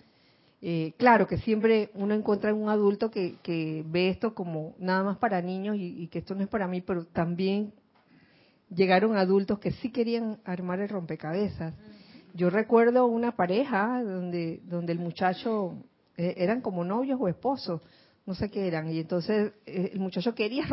[0.61, 5.17] Eh, claro que siempre uno encuentra un adulto que, que, ve esto como nada más
[5.17, 7.73] para niños y, que esto no es para mí, pero también
[8.73, 11.73] llegaron adultos que sí querían armar el rompecabezas.
[12.33, 15.75] Yo recuerdo una pareja donde, donde el muchacho
[16.17, 17.81] eh, eran como novios o esposos,
[18.25, 20.65] no sé qué eran, y entonces eh, el muchacho quería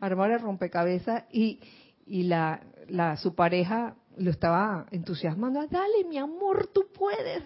[0.00, 1.58] armar el rompecabezas y,
[2.06, 7.42] y la, la, su pareja lo estaba entusiasmando, dale mi amor, tú puedes.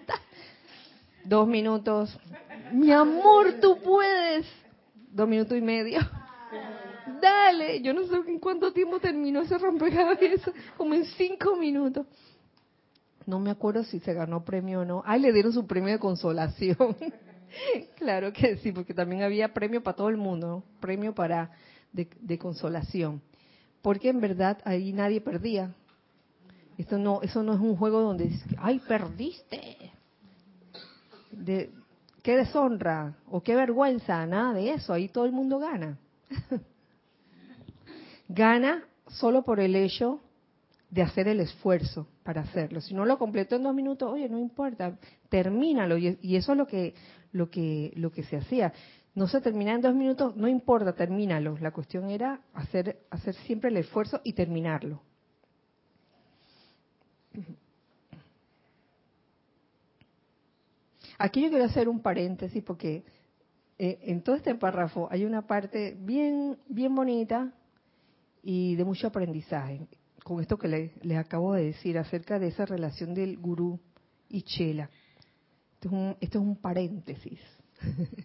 [1.23, 2.15] Dos minutos,
[2.71, 4.45] mi amor, tú puedes.
[5.11, 5.99] Dos minutos y medio.
[7.21, 12.05] Dale, yo no sé en cuánto tiempo terminó ese rompecabezas, como en cinco minutos
[13.27, 15.03] no me acuerdo si se ganó premio o no.
[15.05, 16.77] Ay, le dieron su premio de consolación.
[17.97, 20.63] claro que sí, porque también había premio para todo el mundo, ¿no?
[20.79, 21.51] premio para
[21.91, 23.21] de, consolación.
[23.81, 25.75] Porque en verdad ahí nadie perdía.
[26.77, 29.91] Esto no, eso no es un juego donde ay perdiste.
[31.31, 31.69] De,
[32.23, 34.93] qué deshonra o qué vergüenza, nada de eso.
[34.93, 35.97] Ahí todo el mundo gana.
[38.29, 40.21] gana solo por el hecho
[40.89, 42.81] de hacer el esfuerzo para hacerlo.
[42.81, 45.97] Si no lo completo en dos minutos, oye, no importa, termínalo.
[45.97, 46.93] Y, eso es lo que,
[47.31, 48.73] lo que, lo que se hacía.
[49.15, 51.57] No se termina en dos minutos, no importa, termínalo.
[51.61, 55.01] La cuestión era hacer, hacer siempre el esfuerzo y terminarlo.
[61.17, 63.05] Aquí yo quiero hacer un paréntesis porque
[63.79, 67.53] eh, en todo este párrafo hay una parte bien, bien bonita
[68.43, 69.87] y de mucho aprendizaje
[70.27, 73.79] con esto que les acabo de decir acerca de esa relación del gurú
[74.27, 74.89] y Chela.
[75.75, 77.39] Esto es un, esto es un paréntesis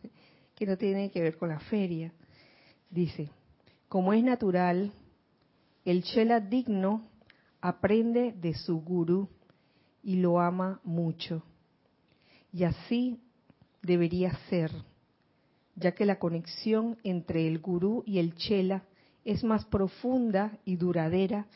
[0.57, 2.13] que no tiene que ver con la feria.
[2.91, 3.31] Dice,
[3.89, 4.93] como es natural,
[5.85, 7.07] el Chela digno
[7.61, 9.29] aprende de su gurú
[10.03, 11.45] y lo ama mucho.
[12.53, 13.21] Y así
[13.81, 14.73] debería ser,
[15.77, 18.83] ya que la conexión entre el gurú y el Chela
[19.25, 21.47] es más profunda y duradera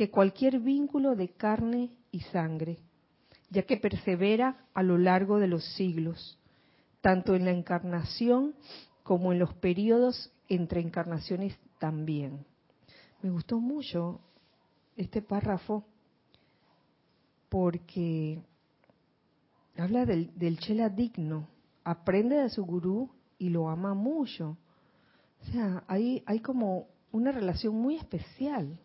[0.00, 2.78] que cualquier vínculo de carne y sangre,
[3.50, 6.38] ya que persevera a lo largo de los siglos,
[7.02, 8.54] tanto en la encarnación
[9.02, 12.46] como en los periodos entre encarnaciones también.
[13.20, 14.22] Me gustó mucho
[14.96, 15.84] este párrafo
[17.50, 18.40] porque
[19.76, 21.46] habla del, del chela digno,
[21.84, 24.56] aprende de su gurú y lo ama mucho.
[25.42, 28.80] O sea, hay, hay como una relación muy especial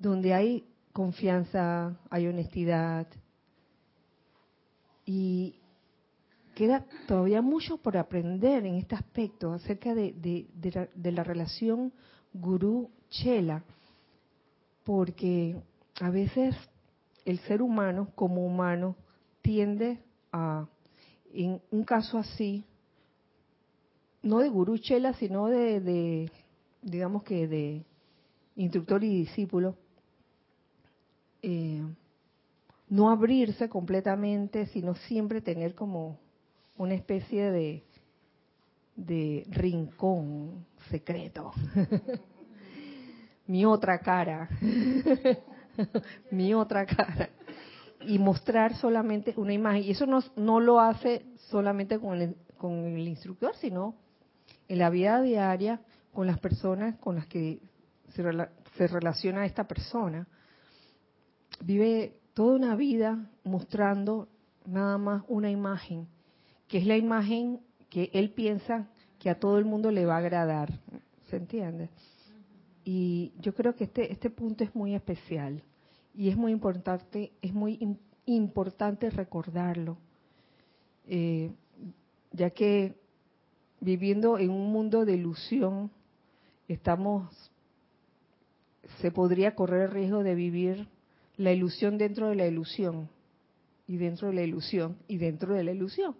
[0.00, 3.06] donde hay confianza, hay honestidad.
[5.04, 5.54] Y
[6.54, 10.48] queda todavía mucho por aprender en este aspecto acerca de,
[10.94, 11.92] la, relación
[12.32, 13.62] gurú-chela,
[14.84, 15.56] porque
[16.00, 16.56] a veces
[17.24, 18.96] el ser humano como humano
[19.42, 19.98] tiende
[20.32, 20.66] a,
[21.32, 22.64] en un caso así,
[24.22, 26.30] no de gurú chela, sino de
[26.82, 27.84] digamos que de
[28.56, 29.76] instructor y discípulo,
[31.42, 31.82] eh,
[32.88, 36.18] no abrirse completamente, sino siempre tener como
[36.76, 37.84] una especie de,
[38.96, 41.52] de rincón secreto.
[43.46, 44.48] mi otra cara,
[46.30, 47.30] mi otra cara.
[48.06, 49.84] Y mostrar solamente una imagen.
[49.84, 53.94] Y eso no, no lo hace solamente con el, con el instructor, sino
[54.68, 55.80] en la vida diaria
[56.12, 57.60] con las personas con las que
[58.14, 58.24] se,
[58.76, 60.26] se relaciona esta persona
[61.60, 64.28] vive toda una vida mostrando
[64.66, 66.06] nada más una imagen,
[66.68, 68.88] que es la imagen que él piensa
[69.18, 70.72] que a todo el mundo le va a agradar.
[71.28, 71.90] ¿Se entiende?
[72.84, 75.62] Y yo creo que este, este punto es muy especial
[76.14, 79.96] y es muy importante, es muy importante recordarlo,
[81.06, 81.52] eh,
[82.32, 82.94] ya que
[83.80, 85.90] viviendo en un mundo de ilusión,
[86.68, 87.50] estamos,
[89.00, 90.88] se podría correr el riesgo de vivir
[91.40, 93.08] la ilusión dentro de la ilusión
[93.86, 96.14] y dentro de la ilusión y dentro de la ilusión.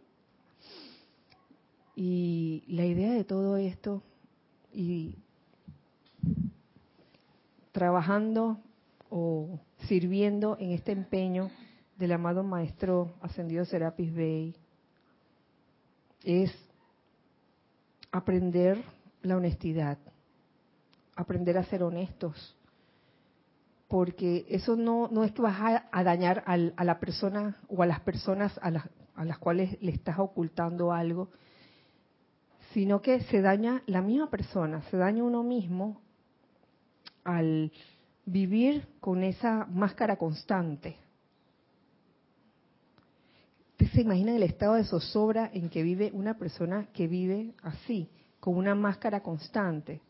[1.95, 4.03] Y la idea de todo esto
[4.73, 5.19] y
[7.71, 8.61] trabajando
[9.11, 11.51] o sirviendo en este empeño
[11.99, 14.57] del amado Maestro Ascendido Serapis Bey
[16.25, 16.51] es
[18.11, 18.83] aprender
[19.21, 19.99] la honestidad,
[21.15, 22.57] aprender a ser honestos,
[23.91, 28.57] porque eso no, es que vas a, dañar a la persona o a las personas
[28.63, 28.85] a las,
[29.17, 31.31] a las cuales le estás ocultando algo,
[32.73, 36.01] sino que se daña la misma persona, se daña uno mismo
[37.25, 37.73] al
[38.27, 40.97] vivir con esa máscara constante.
[43.73, 48.09] ¿Ustedes se imaginan el estado de zozobra en que vive una persona que vive así,
[48.39, 50.01] con una máscara constante?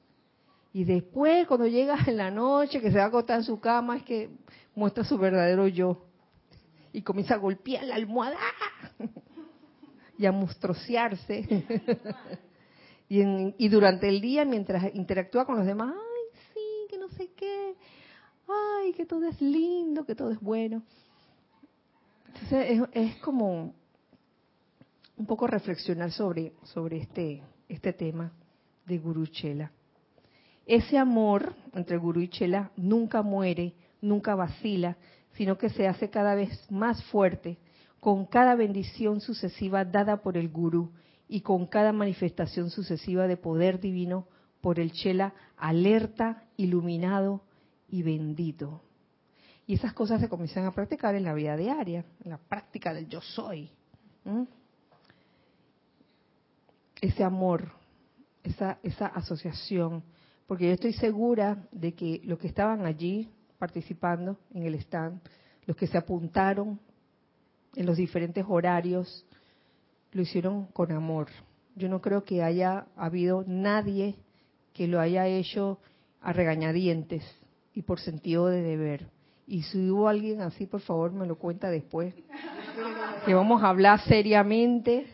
[0.72, 3.96] Y después, cuando llega en la noche, que se va a acostar en su cama,
[3.96, 4.30] es que
[4.74, 6.04] muestra su verdadero yo.
[6.92, 8.38] Y comienza a golpear la almohada
[10.18, 11.46] y a monstruosearse.
[13.08, 13.22] y,
[13.64, 17.74] y durante el día, mientras interactúa con los demás, ay, sí, que no sé qué,
[18.48, 20.82] ay, que todo es lindo, que todo es bueno.
[22.34, 23.74] Entonces es, como
[25.16, 28.32] un poco reflexionar sobre, sobre este, este tema
[28.86, 29.70] de Guru Chela.
[30.66, 34.96] Ese amor entre Guru y Chela nunca muere, nunca vacila,
[35.32, 37.58] sino que se hace cada vez más fuerte
[38.00, 40.90] con cada bendición sucesiva dada por el Gurú
[41.28, 44.26] y con cada manifestación sucesiva de poder divino
[44.61, 47.42] por el Chela alerta, iluminado
[47.88, 48.82] y bendito.
[49.66, 53.08] Y esas cosas se comienzan a practicar en la vida diaria, en la práctica del
[53.08, 53.70] yo soy.
[57.00, 57.70] Ese amor,
[58.42, 60.02] esa asociación
[60.51, 65.20] porque yo estoy segura de que los que estaban allí participando en el stand,
[65.64, 66.80] los que se apuntaron
[67.76, 69.24] en los diferentes horarios,
[70.11, 71.28] lo hicieron con amor.
[71.76, 74.16] Yo no creo que haya habido nadie
[74.72, 75.78] que lo haya hecho
[76.20, 77.22] a regañadientes
[77.72, 79.07] y por sentido de deber.
[79.46, 82.12] Y si hubo alguien así, por favor, me lo cuenta después.
[83.24, 85.07] Que vamos a hablar seriamente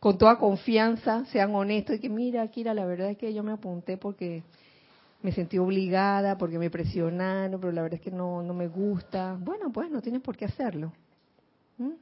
[0.00, 3.52] con toda confianza, sean honestos y que mira, Kira, la verdad es que yo me
[3.52, 4.42] apunté porque
[5.22, 9.36] me sentí obligada, porque me presionaron, pero la verdad es que no, no me gusta.
[9.40, 10.92] Bueno, pues no tienes por qué hacerlo.
[11.78, 11.92] ¿Mm?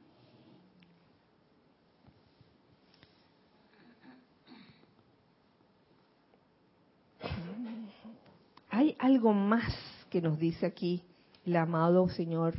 [8.69, 9.73] Hay algo más
[10.09, 11.01] que nos dice aquí
[11.45, 12.55] el amado señor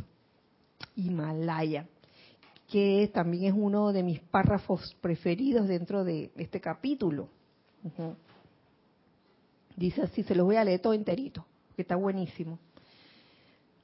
[0.94, 1.86] Himalaya
[2.68, 7.28] que también es uno de mis párrafos preferidos dentro de este capítulo.
[9.76, 11.46] Dice así, se los voy a leer todo enterito,
[11.76, 12.58] que está buenísimo.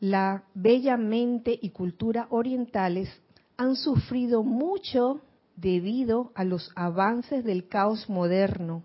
[0.01, 3.09] La bella mente y cultura orientales
[3.57, 5.20] han sufrido mucho
[5.57, 8.83] debido a los avances del caos moderno.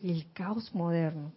[0.00, 1.32] El caos moderno.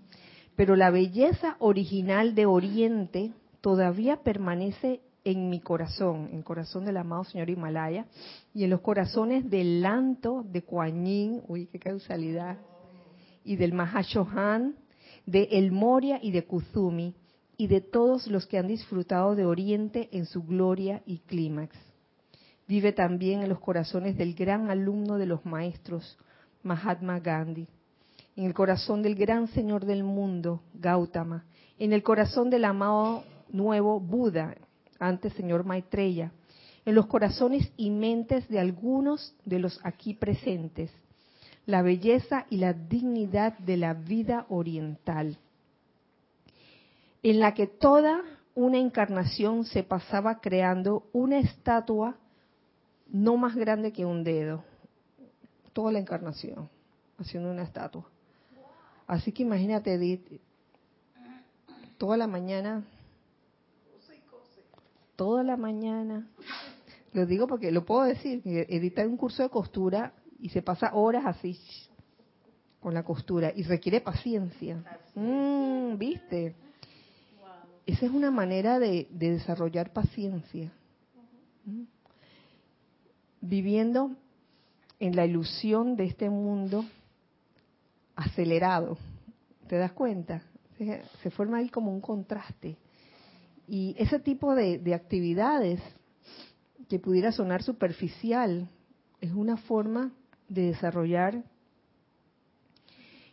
[0.55, 3.31] Pero la belleza original de Oriente
[3.61, 5.01] todavía permanece
[5.31, 8.05] en mi corazón, en el corazón del amado señor Himalaya,
[8.53, 12.57] y en los corazones del Lanto, de Kuan Yin, uy, qué causalidad,
[13.43, 14.75] y del Mahashohan,
[15.25, 17.15] de El Moria y de Kuzumi,
[17.57, 21.75] y de todos los que han disfrutado de Oriente en su gloria y clímax.
[22.67, 26.17] Vive también en los corazones del gran alumno de los maestros,
[26.63, 27.67] Mahatma Gandhi,
[28.35, 31.45] en el corazón del gran Señor del mundo, Gautama,
[31.77, 34.55] en el corazón del amado nuevo Buda,
[34.99, 36.31] ante señor Maitreya,
[36.85, 40.91] en los corazones y mentes de algunos de los aquí presentes,
[41.65, 45.37] la belleza y la dignidad de la vida oriental,
[47.21, 48.21] en la que toda
[48.55, 52.15] una encarnación se pasaba creando una estatua
[53.11, 54.63] no más grande que un dedo,
[55.73, 56.69] toda la encarnación,
[57.17, 58.05] haciendo una estatua.
[59.07, 60.41] Así que imagínate, Edith,
[61.97, 62.83] toda la mañana
[65.19, 66.25] toda la mañana.
[67.11, 71.25] Lo digo porque lo puedo decir, edita un curso de costura y se pasa horas
[71.25, 71.59] así
[72.79, 74.81] con la costura y requiere paciencia.
[75.15, 76.55] Mm, ¿Viste?
[77.85, 80.71] Esa es una manera de, desarrollar paciencia.
[81.65, 81.83] Mm.
[83.41, 84.15] Viviendo
[85.01, 86.85] en la ilusión de este mundo
[88.15, 88.97] acelerado.
[89.67, 90.43] ¿Te das cuenta?
[91.21, 92.77] se forma ahí como un contraste.
[93.71, 95.79] Y ese tipo de, actividades
[96.89, 98.67] que pudiera sonar superficial
[99.21, 100.11] es una forma
[100.47, 101.43] de desarrollar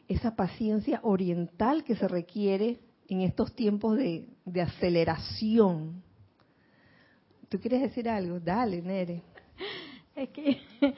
[0.08, 2.78] esa paciencia oriental que se requiere
[3.08, 4.28] en estos tiempos de,
[4.60, 6.02] aceleración,
[7.48, 8.40] ¿Tú quieres decir algo?
[8.40, 9.22] Dale, Nere.
[10.16, 10.60] Es que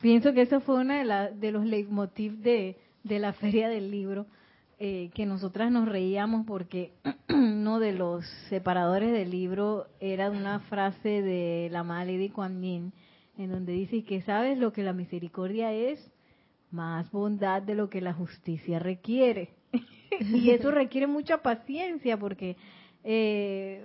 [0.00, 4.26] pienso que eso fue uno de, de los leitmotiv de, de la feria del libro,
[4.84, 6.90] eh, que nosotras nos reíamos porque
[7.28, 12.92] uno de los separadores del libro era una frase de la madre de Kuan Yin,
[13.38, 16.04] en donde dice que sabes lo que la misericordia es,
[16.72, 19.50] más bondad de lo que la justicia requiere.
[20.20, 22.56] y eso requiere mucha paciencia porque
[23.04, 23.84] eh,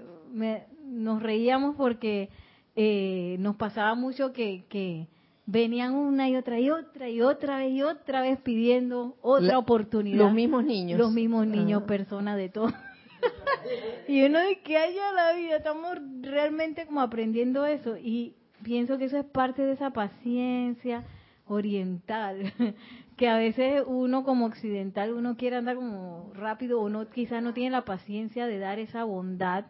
[0.84, 2.30] nos reíamos porque
[2.76, 5.06] eh, nos pasaba mucho que, que,
[5.48, 10.18] venían una y otra y otra y otra vez y otra vez pidiendo otra oportunidad.
[10.18, 11.00] Los mismos niños.
[11.00, 12.68] Los mismos niños, personas de todo.
[14.08, 19.06] y uno de que haya la vida, estamos realmente como aprendiendo eso y pienso que
[19.06, 21.06] eso es parte de esa paciencia
[21.48, 22.54] oriental
[23.18, 27.54] que a veces uno como occidental uno quiere andar como rápido o no quizás no
[27.54, 29.66] tiene la paciencia de dar esa bondad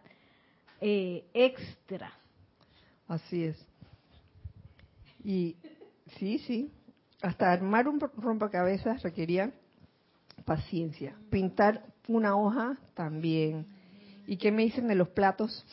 [0.81, 2.13] eh, extra
[3.07, 3.66] así es
[5.27, 5.57] y
[6.17, 6.71] sí sí
[7.21, 9.51] hasta armar un rompecabezas requería
[10.45, 13.67] paciencia pintar una hoja también
[14.25, 15.65] y qué me dicen de los platos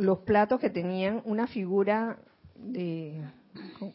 [0.00, 2.18] los platos que tenían una figura
[2.56, 3.22] de,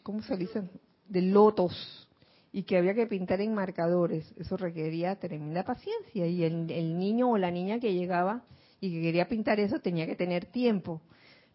[0.04, 0.70] ¿cómo se dicen?
[1.08, 2.08] De lotos
[2.52, 4.32] y que había que pintar en marcadores.
[4.36, 8.42] Eso requería tremenda paciencia y el, el niño o la niña que llegaba
[8.80, 11.00] y que quería pintar eso tenía que tener tiempo.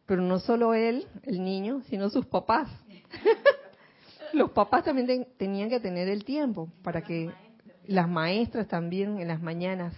[0.06, 2.70] Pero no solo él, el niño, sino sus papás.
[4.34, 7.32] los papás también tenían que tener el tiempo para que
[7.86, 9.94] las maestras también en las mañanas,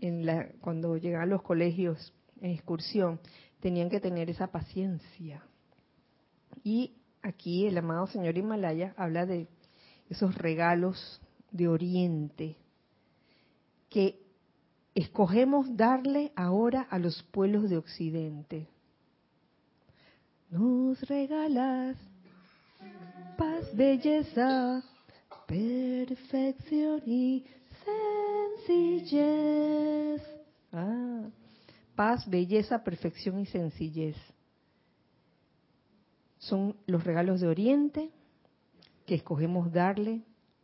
[0.00, 3.20] en la, cuando llegaban los colegios en excursión,
[3.60, 5.42] tenían que tener esa paciencia.
[6.62, 9.48] Y aquí el amado señor Himalaya habla de
[10.08, 12.56] esos regalos de Oriente
[13.88, 14.20] que
[14.94, 18.68] escogemos darle ahora a los pueblos de Occidente.
[20.50, 21.96] Nos regalas
[23.36, 24.82] paz, belleza,
[25.46, 27.44] perfección y
[28.66, 30.22] sencillez.
[30.72, 31.28] Ah,
[31.94, 34.16] paz, belleza, perfección y sencillez.
[36.38, 38.10] Son los regalos de Oriente
[39.06, 40.22] que escogemos darle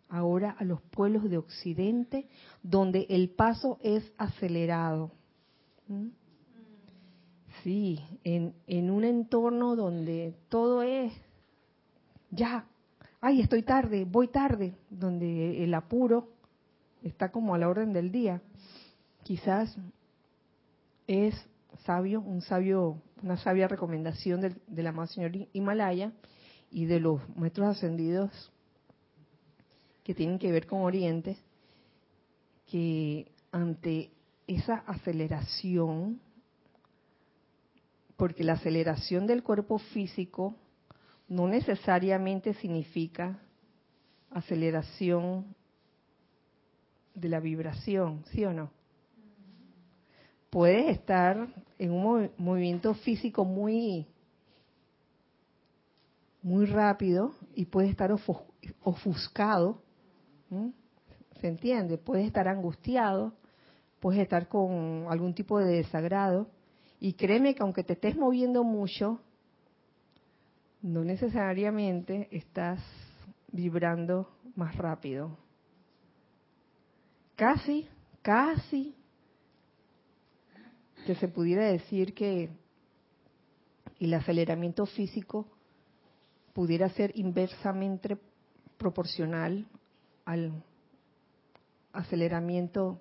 [0.08, 2.28] ahora a los pueblos de Occidente,
[2.62, 5.10] donde el paso es acelerado.
[5.88, 6.08] ¿Mm?
[7.64, 11.14] Sí, en, en un entorno donde todo es
[12.30, 12.66] ya,
[13.22, 16.28] ay, estoy tarde, voy tarde, donde el apuro
[17.02, 18.42] está como a la orden del día.
[19.22, 19.74] Quizás
[21.06, 21.34] es
[21.86, 26.12] sabio, un sabio, una sabia recomendación del, del amado señor Himalaya
[26.70, 28.52] y de los maestros ascendidos
[30.02, 31.38] que tienen que ver con Oriente,
[32.66, 34.10] que ante
[34.46, 36.20] esa aceleración,
[38.16, 40.54] porque la aceleración del cuerpo físico
[41.28, 43.40] no necesariamente significa
[44.30, 45.54] aceleración
[47.14, 48.70] de la vibración, ¿sí o no?
[50.54, 51.48] puedes estar
[51.80, 54.06] en un movimiento físico muy
[56.40, 58.12] muy rápido y puedes estar
[58.82, 59.82] ofuscado,
[61.40, 61.98] ¿se entiende?
[61.98, 63.32] Puedes estar angustiado,
[63.98, 66.46] puedes estar con algún tipo de desagrado
[67.04, 69.20] y créeme que aunque te estés moviendo mucho,
[70.80, 72.80] no necesariamente estás
[73.52, 75.36] vibrando más rápido.
[77.36, 77.86] Casi,
[78.22, 78.94] casi
[81.04, 82.48] que se pudiera decir que
[84.00, 85.46] el aceleramiento físico
[86.54, 88.16] pudiera ser inversamente
[88.78, 89.66] proporcional
[90.24, 90.54] al
[91.92, 92.98] aceleramiento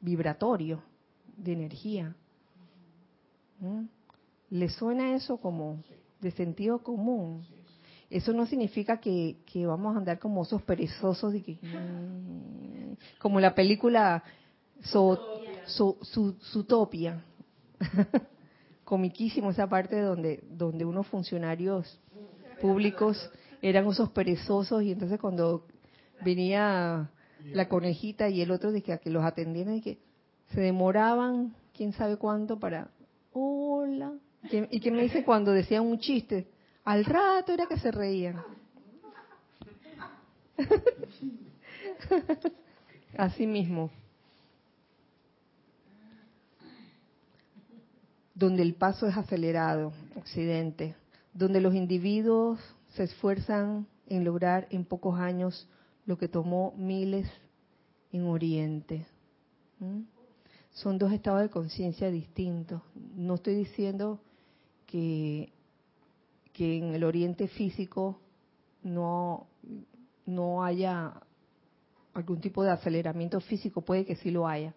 [0.00, 0.82] vibratorio
[1.36, 2.16] de energía.
[4.50, 5.82] ¿Le suena eso como
[6.20, 7.44] de sentido común?
[8.10, 9.36] Eso no significa que,
[9.66, 14.22] vamos a andar como osos perezosos y que, mm, como la película
[14.82, 17.24] su, topia.
[18.84, 21.98] Comiquísimo esa parte donde, donde unos funcionarios
[22.60, 23.30] públicos
[23.62, 25.66] eran usos perezosos y entonces cuando
[26.22, 27.10] venía
[27.52, 29.98] la conejita y el otro de que, que los atendieran y que
[30.52, 32.90] se demoraban quién sabe cuánto para
[34.70, 36.48] y que me dice cuando decían un chiste
[36.84, 38.42] al rato era que se reían.
[43.16, 43.90] Así mismo.
[48.34, 50.94] Donde el paso es acelerado, Occidente,
[51.32, 52.60] donde los individuos
[52.94, 55.68] se esfuerzan en lograr en pocos años
[56.04, 57.30] lo que tomó miles
[58.12, 59.06] en Oriente.
[60.74, 62.82] Son dos estados de conciencia distintos.
[63.14, 64.20] No estoy diciendo
[64.86, 65.52] que,
[66.52, 68.18] que en el oriente físico
[68.82, 69.46] no,
[70.26, 71.14] no haya
[72.12, 74.74] algún tipo de aceleramiento físico, puede que sí lo haya.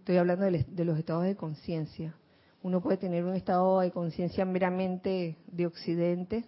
[0.00, 2.14] Estoy hablando de, los estados de conciencia.
[2.62, 6.44] Uno puede tener un estado de conciencia meramente de occidente,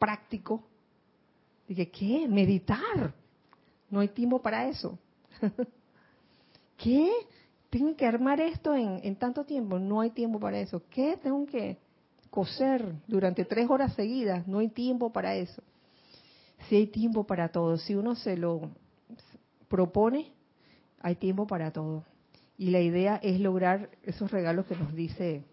[0.00, 0.64] práctico.
[1.68, 2.26] Dije, ¿qué?
[2.28, 3.14] Meditar.
[3.88, 4.98] No hay tiempo para eso.
[6.76, 7.10] ¿Qué?
[7.70, 9.78] ¿Tengo que armar esto en, tanto tiempo?
[9.78, 10.82] No hay tiempo para eso.
[10.88, 11.18] ¿Qué?
[11.22, 11.76] Tengo que
[12.30, 14.46] coser durante tres horas seguidas.
[14.46, 15.62] No hay tiempo para eso.
[16.68, 17.76] Si hay tiempo para todo.
[17.76, 18.70] Si uno se lo
[19.68, 20.32] propone,
[21.00, 22.04] hay tiempo para todo.
[22.56, 25.44] Y la idea es lograr esos regalos que nos dice,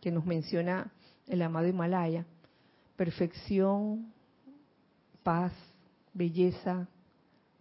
[0.00, 0.92] que nos menciona
[1.28, 2.26] el amado Himalaya.
[2.96, 4.12] Perfección,
[5.22, 5.52] paz,
[6.12, 6.88] belleza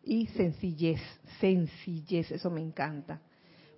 [0.03, 0.99] y sencillez.
[1.39, 3.21] Sencillez, eso me encanta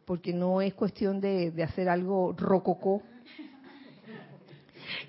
[0.06, 3.02] porque no es cuestión de, hacer algo rococó.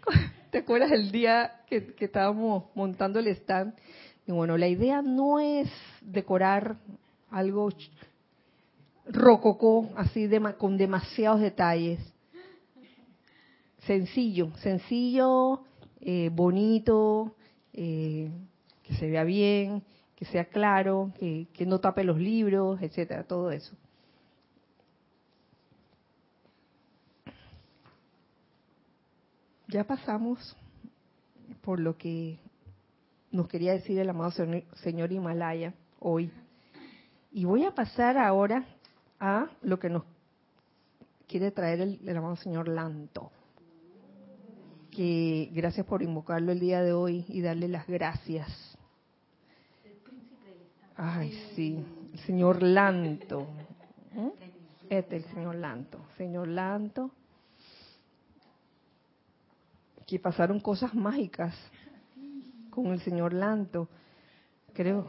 [0.50, 3.74] ¿Te acuerdas el día que, estábamos montando el stand?
[4.26, 5.68] Y bueno, la idea no es
[6.00, 6.76] decorar
[7.30, 7.70] algo
[9.06, 12.00] rococó, así de, con demasiados detalles.
[13.86, 15.64] Sencillo, sencillo,
[16.00, 17.34] eh, bonito,
[17.74, 18.30] eh,
[18.82, 19.82] que se vea bien,
[20.16, 23.76] que sea claro, que, que no tape los libros, etcétera, todo eso.
[29.74, 30.56] Ya pasamos
[31.60, 32.38] por lo que
[33.32, 34.30] nos quería decir el amado
[34.74, 36.30] señor Himalaya hoy.
[37.32, 38.64] Y voy a pasar ahora
[39.18, 40.04] a lo que nos
[41.26, 43.32] quiere traer el, amado señor Lanto.
[44.92, 48.78] Que gracias por invocarlo el día de hoy y darle las gracias.
[50.94, 53.48] Ay, sí, el señor Lanto.
[54.12, 54.28] ¿Mm?
[54.88, 55.98] Este es el señor Lanto.
[56.16, 57.10] Señor Lanto
[60.06, 61.54] que pasaron cosas mágicas
[62.70, 63.88] con el señor Lanto.
[64.72, 65.06] Creo,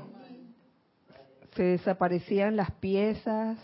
[1.56, 3.58] se desaparecían las piezas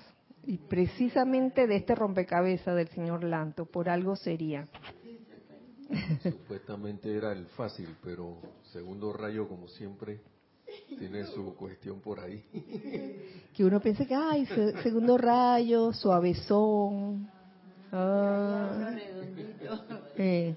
[0.46, 4.68] y precisamente de este rompecabezas del señor Lanto, por algo sería.
[6.24, 8.38] Supuestamente era el fácil, pero
[8.72, 10.22] segundo rayo, como siempre,
[10.88, 12.44] tiene su cuestión por ahí.
[13.54, 14.46] Que uno piense que, ay,
[14.82, 17.30] segundo rayo, suavezón.
[17.92, 18.96] Ah,
[20.18, 20.56] eh,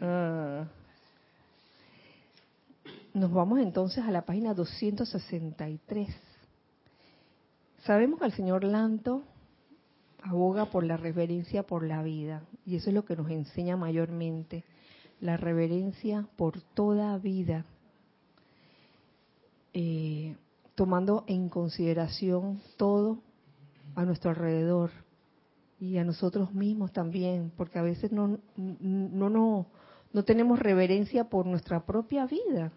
[0.00, 0.66] Ah.
[3.14, 6.14] Nos vamos entonces a la página 263.
[7.84, 9.22] Sabemos que el señor Lanto
[10.22, 14.64] aboga por la reverencia por la vida, y eso es lo que nos enseña mayormente,
[15.20, 17.64] la reverencia por toda vida,
[19.72, 20.36] eh,
[20.74, 23.22] tomando en consideración todo
[23.94, 24.90] a nuestro alrededor
[25.80, 29.66] y a nosotros mismos también, porque a veces no, no, no,
[30.16, 32.72] no tenemos reverencia por nuestra propia vida.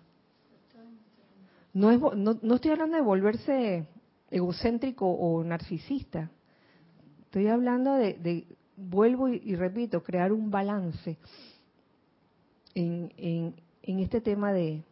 [1.73, 3.87] No, es, no, estoy hablando de volverse
[4.29, 6.29] egocéntrico o narcisista.
[7.21, 11.17] Estoy hablando de, vuelvo y, repito, crear un balance
[12.75, 14.83] en, en, en este tema de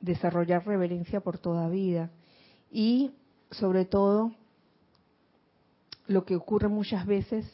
[0.00, 2.10] desarrollar reverencia por toda vida
[2.72, 3.10] y
[3.50, 4.32] sobre todo
[6.06, 7.44] lo que ocurre muchas veces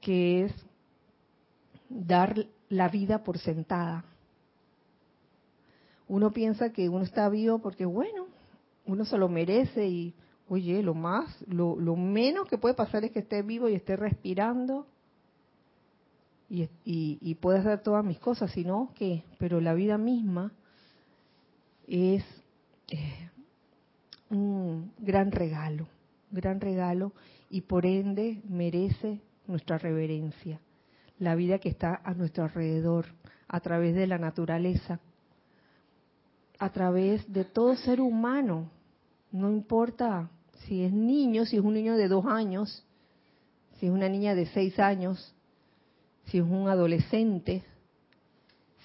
[0.00, 0.52] que es
[1.88, 4.04] dar la vida por sentada.
[6.08, 8.26] Uno piensa que uno está vivo porque, bueno,
[8.84, 10.14] uno se lo merece y,
[10.48, 14.86] oye, lo más, lo, menos que puede pasar es que esté vivo y esté respirando
[16.50, 20.52] y, y, pueda hacer todas mis cosas, sino que, pero la vida misma
[21.88, 22.22] es
[22.88, 23.30] eh,
[24.30, 25.88] un gran regalo,
[26.30, 27.12] gran regalo
[27.50, 30.60] y por ende merece nuestra reverencia
[31.18, 33.06] la vida que está a nuestro alrededor,
[33.48, 35.00] a través de la naturaleza,
[36.58, 38.70] a través de todo ser humano,
[39.32, 40.30] no importa
[40.66, 42.84] si es niño, si es un niño de dos años,
[43.78, 45.34] si es una niña de seis años,
[46.26, 47.64] si es un adolescente,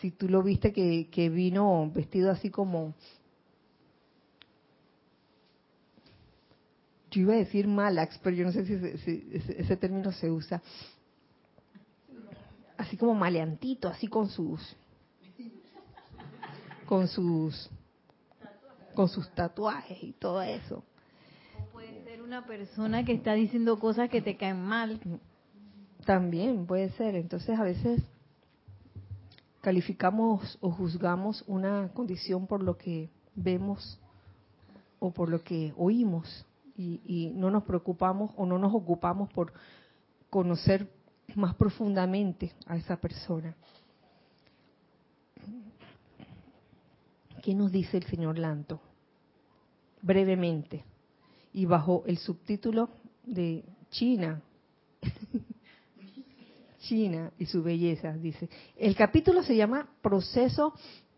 [0.01, 2.93] si tú lo viste que, vino vestido así como,
[7.11, 10.61] yo iba a decir malax, pero yo no sé si ese término se usa,
[12.79, 14.75] así como maleantito, así con sus
[16.85, 17.69] con sus
[18.95, 20.83] con sus tatuajes y todo eso.
[21.59, 24.99] O puede ser una persona que está diciendo cosas que te caen mal.
[26.05, 27.15] También puede ser.
[27.15, 28.01] Entonces a veces
[29.61, 33.99] calificamos o juzgamos una condición por lo que vemos
[34.99, 36.45] o por lo que oímos
[36.77, 39.51] y, no nos preocupamos o no nos ocupamos por
[40.29, 40.89] conocer
[41.35, 43.55] más profundamente a esa persona.
[47.41, 48.81] ¿Qué nos dice el señor Lanto?
[50.01, 50.83] Brevemente,
[51.53, 52.89] y bajo el subtítulo
[53.23, 54.41] de China,
[56.79, 58.49] China y su belleza, dice.
[58.77, 60.73] El capítulo se llama Proceso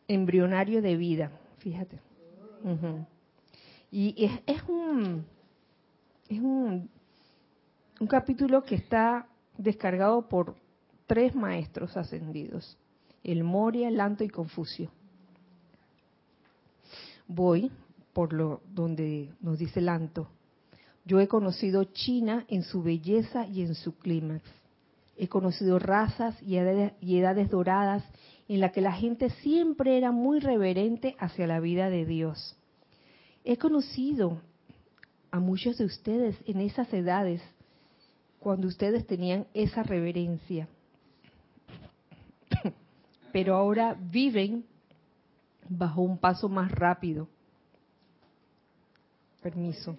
[0.08, 2.00] embrionario de vida, fíjate.
[3.92, 5.26] Y es, es, un,
[6.30, 6.90] es un,
[8.00, 9.28] un capítulo que está
[9.62, 10.56] descargado por
[11.08, 12.78] tres maestros ascendidos,
[13.24, 14.92] el Moria, el Lanto y Confucio.
[17.28, 17.72] Voy
[18.14, 20.28] por lo donde nos dice Lanto.
[21.06, 24.44] Yo he conocido China en su belleza y en su clímax.
[25.18, 28.04] He conocido razas y edades, doradas
[28.48, 32.56] en las que la gente siempre era muy reverente hacia la vida de Dios.
[33.44, 34.42] He conocido
[35.32, 37.42] a muchos de ustedes en esas edades
[38.42, 40.68] cuando ustedes tenían esa reverencia.
[43.32, 44.66] Pero ahora viven
[45.70, 47.30] bajo un paso más rápido.
[49.44, 49.96] Permiso.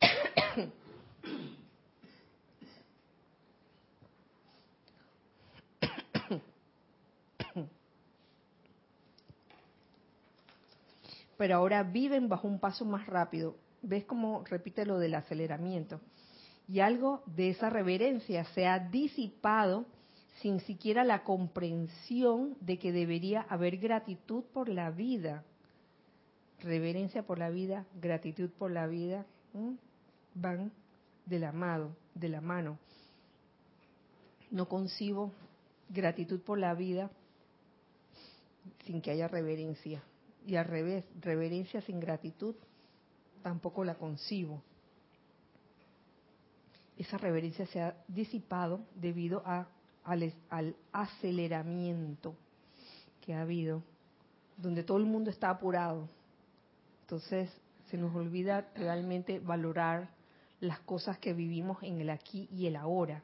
[11.38, 13.56] Pero ahora viven bajo un paso más rápido.
[13.80, 16.02] ¿Ves cómo repite lo del aceleramiento?
[16.68, 19.86] Y algo de esa reverencia se ha disipado
[20.42, 25.44] sin siquiera la comprensión de que debería haber gratitud por la vida.
[26.60, 29.24] Reverencia por la vida, gratitud por la vida,
[30.34, 30.70] van
[31.24, 32.78] del amado, de la mano.
[34.50, 35.32] No concibo
[35.88, 37.10] gratitud por la vida
[38.84, 40.02] sin que haya reverencia.
[40.46, 42.54] Y al revés, reverencia sin gratitud
[43.42, 44.62] tampoco la concibo
[46.98, 49.68] esa reverencia se ha disipado debido a,
[50.04, 52.34] al, al, aceleramiento
[53.20, 53.82] que ha habido,
[54.56, 56.08] donde todo el mundo está apurado.
[57.02, 57.50] Entonces
[57.90, 60.10] se nos olvida realmente valorar
[60.60, 63.22] las cosas que vivimos en el aquí y el ahora.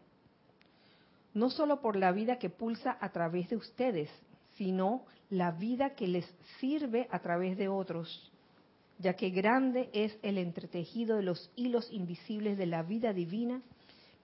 [1.35, 4.09] No solo por la vida que pulsa a través de ustedes,
[4.57, 8.31] sino la vida que les sirve a través de otros
[8.99, 13.61] ya que grande es el entretejido de los hilos invisibles de la vida divina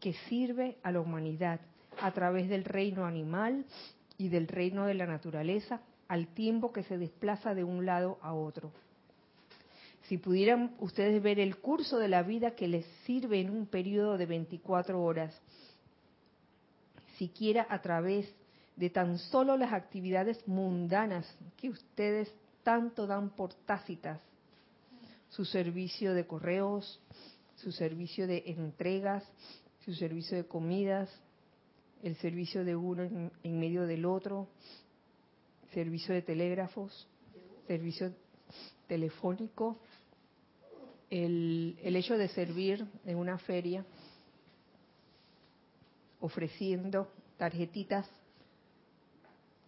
[0.01, 1.61] que sirve a la humanidad
[2.01, 3.65] a través del reino animal
[4.17, 8.33] y del reino de la naturaleza al tiempo que se desplaza de un lado a
[8.33, 8.73] otro.
[10.09, 14.19] Si pudieran ustedes ver el curso de la vida que les sirve en un periodo
[14.19, 15.41] de 24 horas,
[17.17, 18.29] siquiera a través
[18.77, 24.21] de tan solo las actividades mundanas que ustedes tanto dan por tácitas,
[25.31, 27.01] su servicio de correos,
[27.57, 29.25] su servicio de entregas,
[29.85, 31.11] su servicio de comidas,
[32.03, 34.49] el servicio de uno en, medio del otro,
[35.73, 37.07] servicio de telégrafos,
[37.67, 38.13] servicio
[38.87, 39.79] telefónico,
[41.11, 43.85] el, el hecho de servir en una feria
[46.21, 48.09] ofreciendo tarjetitas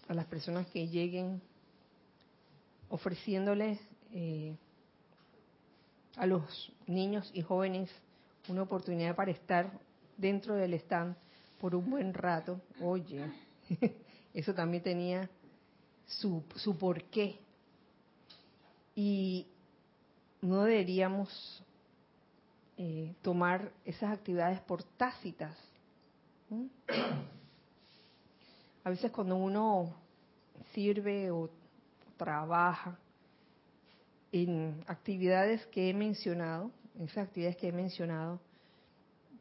[0.09, 1.41] a las personas que lleguen,
[2.89, 3.81] ofreciéndoles
[4.13, 4.55] eh,
[6.17, 7.91] a los niños y jóvenes
[8.49, 9.71] una oportunidad para estar
[10.17, 11.17] dentro del stand
[11.61, 12.61] por un buen rato.
[12.81, 13.25] Oye,
[14.35, 15.31] eso también tenía
[16.07, 17.39] su, su porqué.
[18.95, 19.47] Y
[20.43, 21.63] no deberíamos
[22.77, 25.57] eh, tomar esas actividades por tácitas.
[28.85, 29.95] A veces cuando uno
[30.75, 31.49] sirve o
[32.17, 32.99] trabaja,
[34.33, 38.41] en actividades que he mencionado, en esas actividades que he mencionado,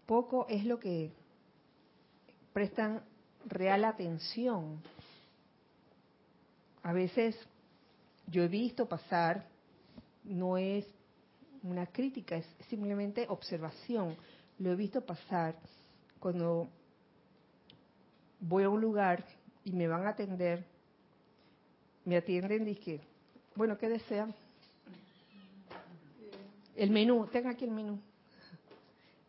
[0.06, 1.12] poco es lo que
[2.54, 3.02] prestan
[3.46, 4.82] real atención.
[6.84, 7.38] A veces
[8.28, 9.48] yo he visto pasar,
[10.26, 10.86] no es
[11.64, 14.18] una crítica, es simplemente observación.
[14.60, 15.56] Lo he visto pasar
[16.20, 16.68] cuando
[18.40, 19.24] voy a un lugar
[19.64, 20.66] y me van a atender,
[22.04, 23.02] me atienden y dije,
[23.56, 24.34] bueno, ¿qué desean?
[26.82, 28.00] El menú, tenga aquí el menú.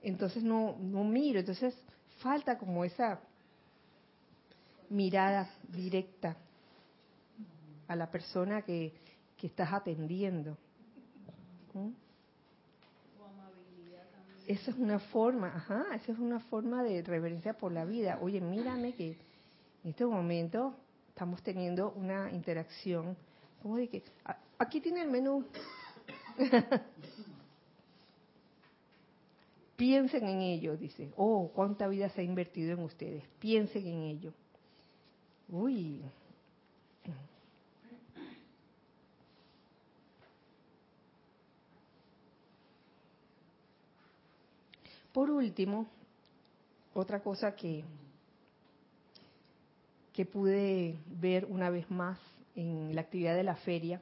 [0.03, 1.76] Entonces no, no miro, entonces
[2.20, 3.20] falta como esa
[4.88, 6.34] mirada directa
[7.88, 8.94] a la persona que,
[9.36, 10.57] que estás atendiendo.
[11.74, 11.90] ¿Mm?
[14.46, 18.18] Esa es una forma, ajá, esa es una forma de reverencia por la vida.
[18.22, 19.11] Oye, mírame que
[19.84, 20.74] en este momento
[21.11, 23.14] estamos teniendo una interacción.
[23.62, 24.03] como de que
[24.59, 25.44] aquí tiene el menú.
[29.82, 31.10] Piensen en ello, dice.
[31.16, 33.24] Oh, cuánta vida se ha invertido en ustedes.
[33.40, 34.32] Piensen en ello.
[35.48, 36.00] Uy.
[45.12, 45.88] Por último,
[46.94, 47.82] otra cosa que,
[50.12, 52.20] que pude ver una vez más
[52.54, 54.00] en la actividad de la feria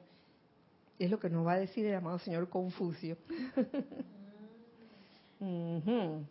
[0.99, 3.17] es lo que nos va a decir el amado señor Confucio.
[5.41, 6.27] El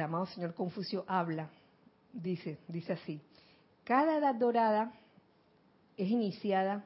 [0.00, 1.50] amado señor Confucio habla,
[2.12, 3.20] dice, dice así,
[3.82, 4.92] cada edad dorada
[5.96, 6.84] es iniciada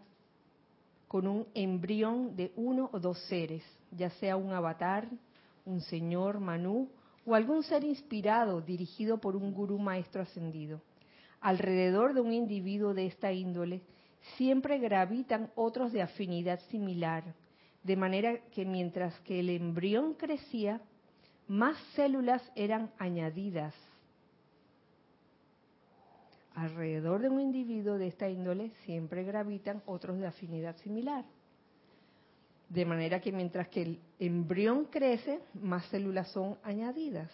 [1.07, 5.07] con un embrión de uno o dos seres, ya sea un avatar,
[5.67, 6.89] un señor Manú
[7.27, 10.81] o algún ser inspirado dirigido por un gurú maestro ascendido.
[11.43, 13.83] Alrededor de un individuo de esta índole
[14.39, 17.35] siempre gravitan otros de afinidad similar,
[17.83, 20.81] de manera que mientras que el embrión crecía,
[21.47, 23.75] más células eran añadidas.
[26.55, 31.25] Alrededor de un individuo de esta índole siempre gravitan otros de afinidad similar.
[32.69, 37.31] De manera que mientras que el embrión crece, más células son añadidas.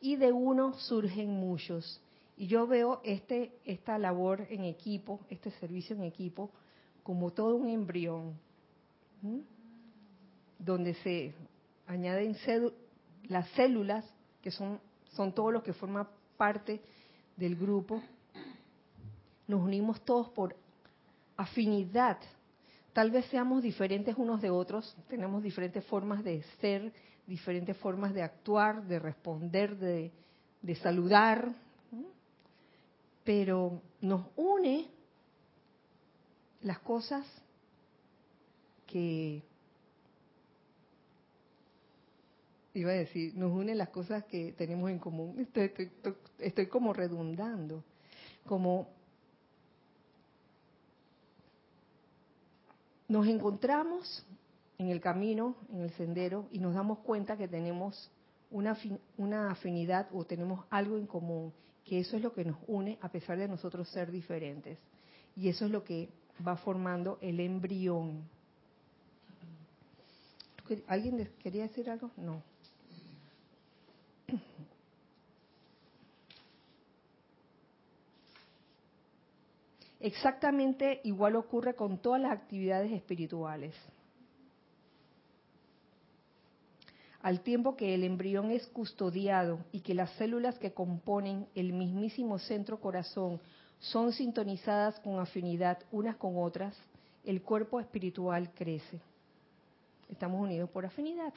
[0.00, 2.00] Y de uno surgen muchos.
[2.36, 6.50] Y yo veo este, esta labor en equipo, este servicio en equipo,
[7.02, 8.38] como todo un embrión,
[10.58, 11.34] donde se
[11.86, 12.36] añaden
[13.28, 14.04] las células,
[14.42, 14.80] que son,
[15.12, 16.80] son todos los que forman parte
[17.36, 18.02] del grupo.
[19.46, 20.54] Nos unimos todos por
[21.36, 22.18] afinidad.
[22.92, 26.92] Tal vez seamos diferentes unos de otros, tenemos diferentes formas de ser,
[27.26, 31.52] diferentes formas de actuar, de responder, de, saludar,
[33.22, 34.90] pero nos une
[36.62, 37.24] las cosas
[38.86, 39.44] que
[42.80, 45.38] iba a decir, nos une las cosas que tenemos en común.
[45.38, 45.90] Estoy,
[46.38, 47.84] estoy, como redundando,
[48.46, 48.88] como
[53.08, 54.24] nos encontramos
[54.78, 58.10] en el camino, en el sendero, y nos damos cuenta que tenemos
[58.50, 58.76] una,
[59.16, 61.52] una afinidad o tenemos algo en común,
[61.84, 64.78] que eso es lo que nos une a pesar de nosotros ser diferentes.
[65.36, 66.08] Y eso es lo que
[66.46, 68.28] va formando el embrión.
[70.86, 72.10] ¿Alguien quería decir algo?
[72.16, 72.42] No.
[80.00, 83.74] Exactamente igual ocurre con todas las actividades espirituales.
[87.20, 92.38] Al tiempo que el embrión es custodiado y que las células que componen el mismísimo
[92.38, 93.40] centro corazón
[93.80, 96.76] son sintonizadas con afinidad unas con otras,
[97.24, 99.00] el cuerpo espiritual crece.
[100.08, 101.34] Estamos unidos por afinidad.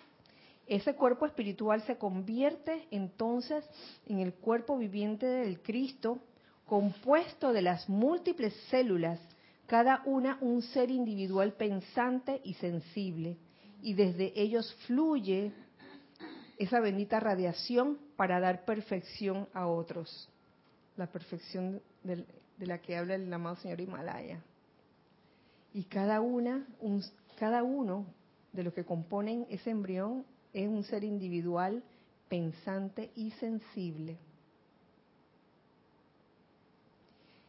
[0.71, 3.69] Ese cuerpo espiritual se convierte entonces
[4.05, 6.19] en el cuerpo viviente del Cristo
[6.65, 9.19] compuesto de las múltiples células,
[9.67, 13.35] cada una un ser individual pensante y sensible,
[13.81, 15.51] y desde ellos fluye
[16.57, 20.29] esa bendita radiación para dar perfección a otros,
[20.95, 22.25] la perfección de,
[22.59, 24.41] la que habla el amado señor Himalaya.
[25.73, 26.65] Y cada una,
[27.37, 28.05] cada uno
[28.53, 31.83] de los que componen ese embrión es un ser individual,
[32.27, 34.17] pensante y sensible.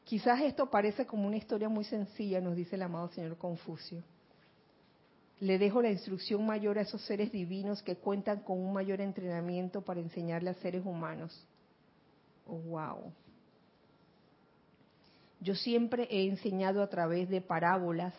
[0.05, 4.03] Quizás esto parece como una historia muy sencilla, nos dice el amado señor Confucio.
[5.41, 9.81] Le dejo la instrucción mayor a esos seres divinos que cuentan con un mayor entrenamiento
[9.81, 11.47] para enseñarle a seres humanos.
[12.47, 13.13] Oh, wow.
[15.41, 18.15] Yo siempre he enseñado a través de parábolas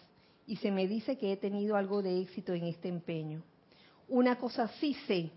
[0.45, 3.43] y se me dice que he tenido algo de éxito en este empeño.
[4.13, 5.31] Una cosa sí sé,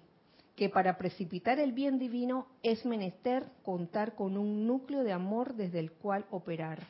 [0.55, 5.79] que para precipitar el bien divino es menester contar con un núcleo de amor desde
[5.79, 6.83] el cual operar.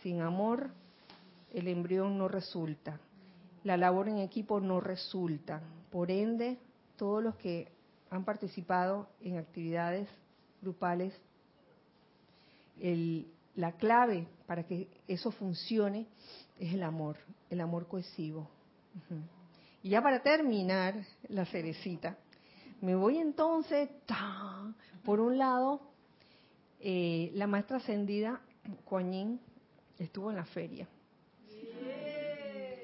[0.00, 0.70] Sin amor,
[1.52, 3.00] el embrión no resulta.
[3.64, 5.60] La labor en equipo no resulta.
[5.90, 6.56] Por ende,
[6.96, 7.66] todos los que
[8.08, 10.08] han participado en actividades
[10.62, 11.12] grupales,
[13.56, 16.06] la clave para que eso funcione
[16.60, 17.16] es el amor,
[17.50, 18.48] el amor cohesivo.
[19.82, 20.94] Y ya para terminar,
[21.28, 22.16] la cerecita.
[22.80, 23.88] Me voy entonces,
[25.04, 25.80] por un lado,
[26.80, 28.40] eh, la maestra ascendida,
[28.84, 29.40] Kuan
[29.98, 30.88] estuvo en la feria.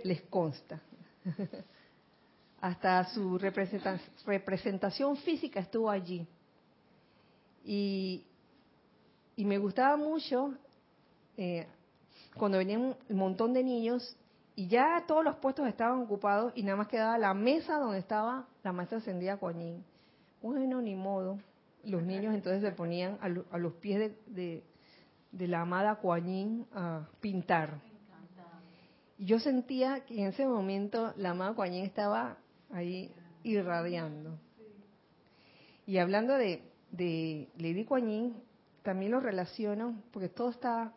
[0.05, 0.80] Les consta.
[2.61, 6.26] Hasta su representación física estuvo allí.
[7.64, 8.24] Y,
[9.36, 10.55] me gustaba mucho
[11.36, 11.66] eh,
[12.34, 14.16] cuando venían un montón de niños
[14.59, 18.48] y ya todos los puestos estaban ocupados y nada más quedaba la mesa donde estaba
[18.64, 19.84] la maestra ascendida Coañín.
[20.40, 21.38] Bueno, ni modo.
[21.84, 24.64] Los niños entonces se ponían a, los pies de,
[25.32, 27.80] la amada Coañín a pintar.
[29.18, 32.38] Y yo sentía que en ese momento la amada Coañín estaba
[32.72, 34.38] ahí irradiando.
[35.86, 36.62] Y hablando de,
[37.59, 38.42] Lady Coañín,
[38.82, 40.94] también lo relaciono, porque todo está,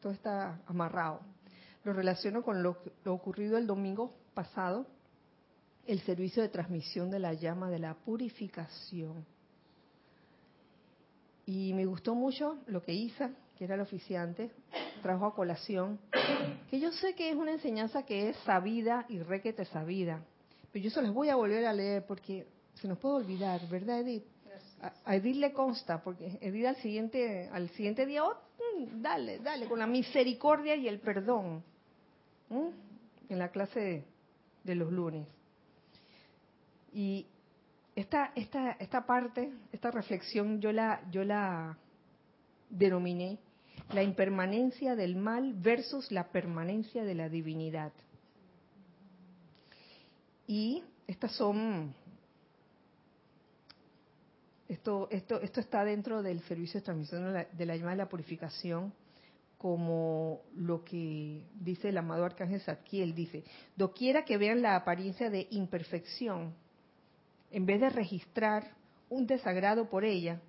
[0.00, 1.29] todo está amarrado
[1.84, 2.76] lo relaciono con lo,
[3.06, 4.86] ocurrido el domingo pasado,
[5.86, 9.24] el servicio de transmisión de la llama de la purificación.
[11.46, 14.50] Y me gustó mucho lo que Isa, que era el oficiante,
[15.02, 15.98] trajo a colación,
[16.68, 20.22] que yo sé que es una enseñanza que es sabida y requete sabida,
[20.70, 24.00] pero yo se las voy a volver a leer porque se nos puede olvidar, ¿verdad,
[24.00, 24.24] Edith?
[25.04, 28.34] A, Edith le consta, porque Edith al siguiente, al siguiente día, oh,
[28.78, 31.64] mm, dale, dale, con la misericordia y el perdón
[32.50, 34.04] en la clase
[34.64, 35.26] de, los lunes.
[36.92, 37.26] Y
[37.94, 41.76] esta, esta, esta parte, esta reflexión, yo la, yo la
[42.68, 43.38] denominé
[43.92, 47.92] la impermanencia del mal versus la permanencia de la divinidad.
[50.46, 51.94] Y estas son,
[54.68, 58.92] esto, esto, esto está dentro del servicio de transmisión de la, la de la purificación
[59.60, 63.44] como lo que dice el amado arcángel Zadkiel, dice,
[63.76, 66.54] doquiera que vean la apariencia de imperfección,
[67.50, 68.74] en vez de registrar
[69.10, 70.40] un desagrado por ella,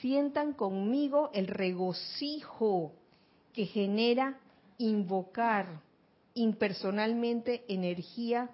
[0.00, 2.94] sientan conmigo el regocijo
[3.52, 4.40] que genera
[4.78, 5.82] invocar
[6.32, 8.48] impersonalmente energía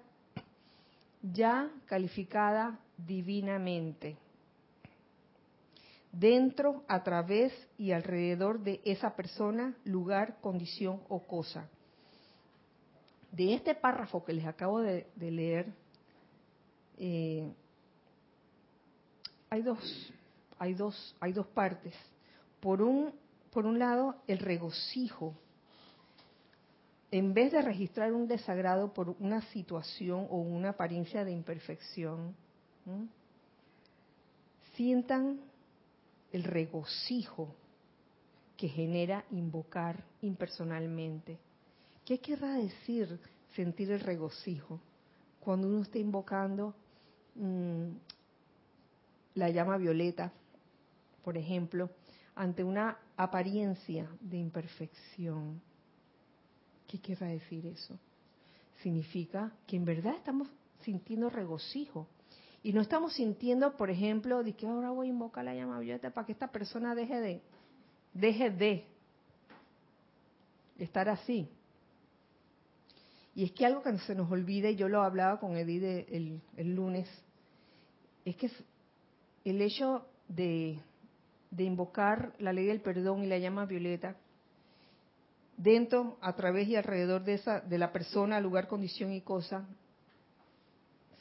[1.21, 4.17] ya calificada divinamente
[6.19, 11.69] dentro, a través y alrededor de esa persona, lugar, condición o cosa.
[13.31, 15.67] De este párrafo que les acabo de, leer,
[16.97, 17.51] eh,
[19.49, 20.13] hay dos,
[20.57, 21.93] hay dos, hay dos partes.
[22.61, 23.13] Por un,
[23.51, 25.35] por un lado, el regocijo.
[27.11, 32.35] En vez de registrar un desagrado por una situación o una apariencia de imperfección,
[34.75, 35.39] sientan
[36.31, 37.55] el regocijo
[38.55, 41.37] que genera invocar impersonalmente.
[42.05, 43.19] ¿Qué querrá decir
[43.55, 44.79] sentir el regocijo?
[45.39, 46.73] Cuando uno está invocando
[47.35, 47.89] mm,
[49.35, 50.31] la llama violeta,
[51.23, 51.89] por ejemplo,
[52.35, 55.61] ante una apariencia de imperfección.
[56.87, 57.97] ¿Qué querrá decir eso?
[58.81, 60.47] Significa que en verdad estamos
[60.81, 62.07] sintiendo regocijo
[62.67, 66.09] y no estamos sintiendo, por ejemplo, de que ahora voy a invocar la llama violeta
[66.09, 67.41] para que esta persona deje de,
[68.13, 68.85] deje de
[70.77, 71.47] estar así.
[73.33, 76.41] Y es que algo que se nos olvida, y yo lo hablaba con Edith el,
[76.57, 77.07] el lunes,
[78.25, 78.51] es que
[79.45, 80.77] el hecho de,
[81.49, 84.17] de invocar la ley del perdón y la llama violeta
[85.55, 89.65] dentro, a través y alrededor de esa, de la persona, lugar, condición y cosa,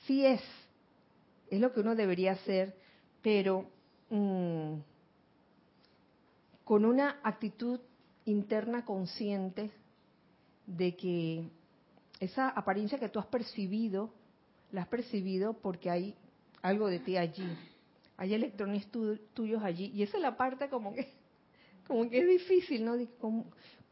[0.09, 0.43] sí es
[1.51, 2.75] es lo que uno debería hacer,
[3.23, 3.67] pero
[4.11, 4.75] mm,
[6.65, 7.81] con una actitud
[8.25, 9.71] interna consciente
[10.67, 11.49] de que
[12.19, 14.11] esa apariencia que tú has percibido,
[14.73, 16.15] la has percibido porque hay
[16.63, 17.47] algo de ti allí,
[18.17, 18.89] hay electrones
[19.35, 21.13] tuyos allí, y esa es la parte como que,
[21.87, 22.97] como que es difícil, ¿no?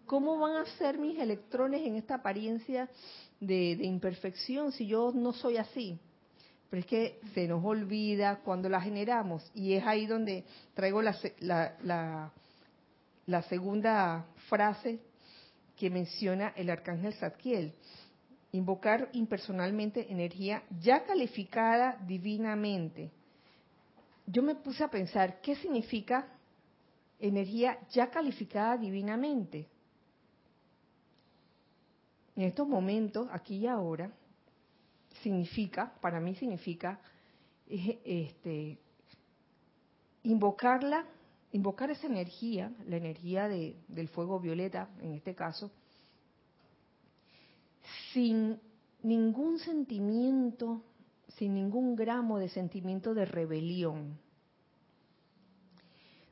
[0.06, 2.90] ¿Cómo, van a ser mis electrones en esta apariencia
[3.40, 5.98] de imperfección si yo no soy así?
[6.74, 10.44] Pero es que se nos olvida cuando la generamos y es ahí donde
[10.74, 12.32] traigo la,
[13.48, 14.98] segunda frase
[15.76, 17.74] que menciona el arcángel Zadkiel.
[18.50, 23.12] Invocar impersonalmente energía ya calificada divinamente.
[24.26, 26.26] Yo me puse a pensar, ¿qué significa
[27.20, 29.68] energía ya calificada divinamente?
[32.34, 34.10] En estos momentos, aquí y ahora,
[35.24, 37.00] significa, para mí significa,
[37.66, 38.78] este,
[40.22, 41.06] invocarla,
[41.52, 45.70] invocar esa energía, la energía de, del fuego violeta, en este caso,
[48.12, 48.60] sin
[49.02, 50.82] ningún sentimiento,
[51.38, 54.18] sin ningún gramo de sentimiento de rebelión,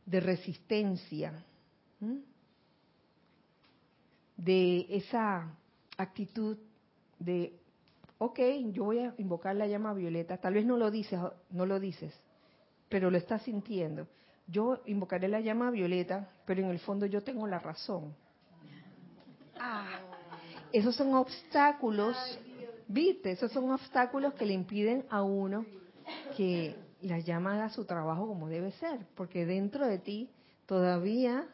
[0.05, 1.45] de resistencia,
[4.37, 5.57] de esa
[5.97, 6.59] actitud
[7.19, 7.62] de
[8.25, 8.39] ok,
[8.71, 11.19] yo voy a invocar la llama violeta, tal vez no lo dices,
[11.51, 12.15] no lo dices,
[12.89, 14.07] pero lo estás sintiendo.
[14.47, 18.15] Yo invocaré la llama violeta, pero en el fondo yo tengo la razón.
[19.59, 19.99] Ah,
[20.73, 22.17] esos son obstáculos,
[22.87, 25.67] viste, esos son obstáculos que le impiden a uno
[26.37, 30.31] que la llama a su trabajo como debe ser, porque dentro de ti
[30.67, 31.49] todavía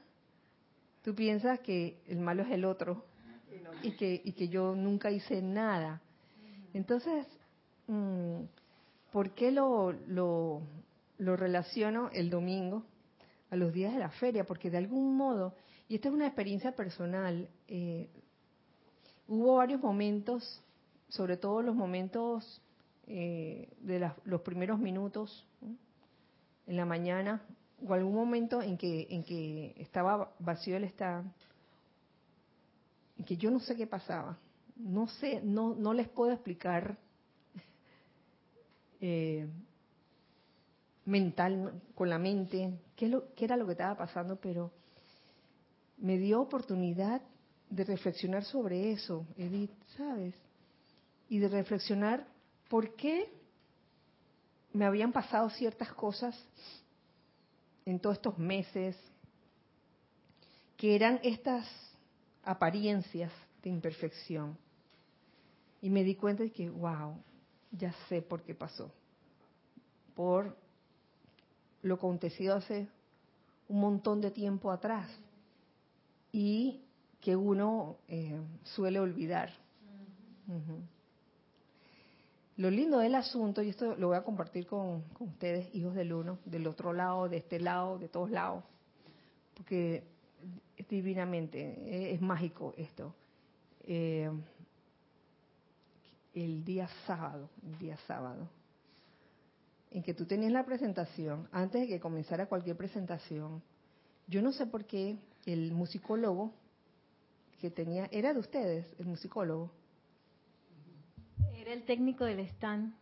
[1.03, 3.07] tú piensas que el malo es el otro
[3.83, 6.03] y que, y que yo nunca hice nada.
[6.75, 7.27] Entonces,
[7.87, 8.43] mm,
[9.13, 10.63] ¿por qué lo, lo,
[11.19, 12.85] relaciono el domingo
[13.51, 14.45] a los días de la feria?
[14.45, 15.55] Porque de algún modo,
[15.89, 18.09] y esta es una experiencia personal, eh,
[19.27, 20.63] hubo varios momentos,
[21.09, 22.61] sobre todo los momentos
[23.07, 25.47] eh, de los primeros minutos
[26.67, 27.43] en la mañana,
[27.87, 31.31] o algún momento en que, en que estaba vacío el stand,
[33.17, 34.37] en que yo no sé qué pasaba.
[34.79, 36.97] No sé, no, no les puedo explicar
[39.01, 39.47] eh,
[41.05, 44.71] mental, con la mente, qué, lo, qué era lo que estaba pasando, pero
[45.97, 47.23] me dio oportunidad
[47.71, 50.35] de reflexionar sobre eso, Edith, ¿sabes?
[51.29, 52.27] Y de reflexionar
[52.69, 53.33] por qué
[54.73, 56.39] me habían pasado ciertas cosas
[57.85, 58.97] en todos estos meses,
[60.77, 61.67] que eran estas
[62.45, 64.57] apariencias de imperfección.
[65.81, 67.17] Y me di cuenta de que, wow,
[67.73, 68.91] ya sé por qué pasó.
[70.15, 70.57] Por
[71.83, 72.89] lo acontecido hace
[73.69, 75.09] un montón de tiempo atrás.
[76.33, 76.83] Y
[77.21, 79.51] que uno eh, suele olvidar.
[82.57, 86.39] Lo lindo del asunto, y esto lo voy a compartir con, ustedes, hijos del uno,
[86.45, 88.65] del otro lado, de este lado, de todos lados,
[89.55, 90.03] porque
[90.77, 93.15] es divinamente, es, mágico esto.
[93.85, 94.31] Eh,
[96.45, 98.49] el día sábado, el día sábado,
[99.91, 103.63] en que tú tenías la presentación, antes de que comenzara cualquier presentación,
[104.27, 106.53] yo no sé por qué el musicólogo
[107.61, 109.71] que tenía, era de ustedes, el musicólogo.
[111.55, 112.95] Era el técnico del stand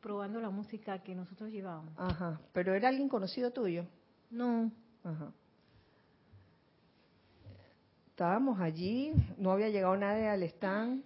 [0.00, 1.92] probando la música que nosotros llevábamos.
[1.96, 3.86] Ajá, pero era alguien conocido tuyo.
[4.30, 4.70] No.
[5.04, 5.32] Ajá.
[8.08, 11.02] Estábamos allí, no había llegado nadie al stand.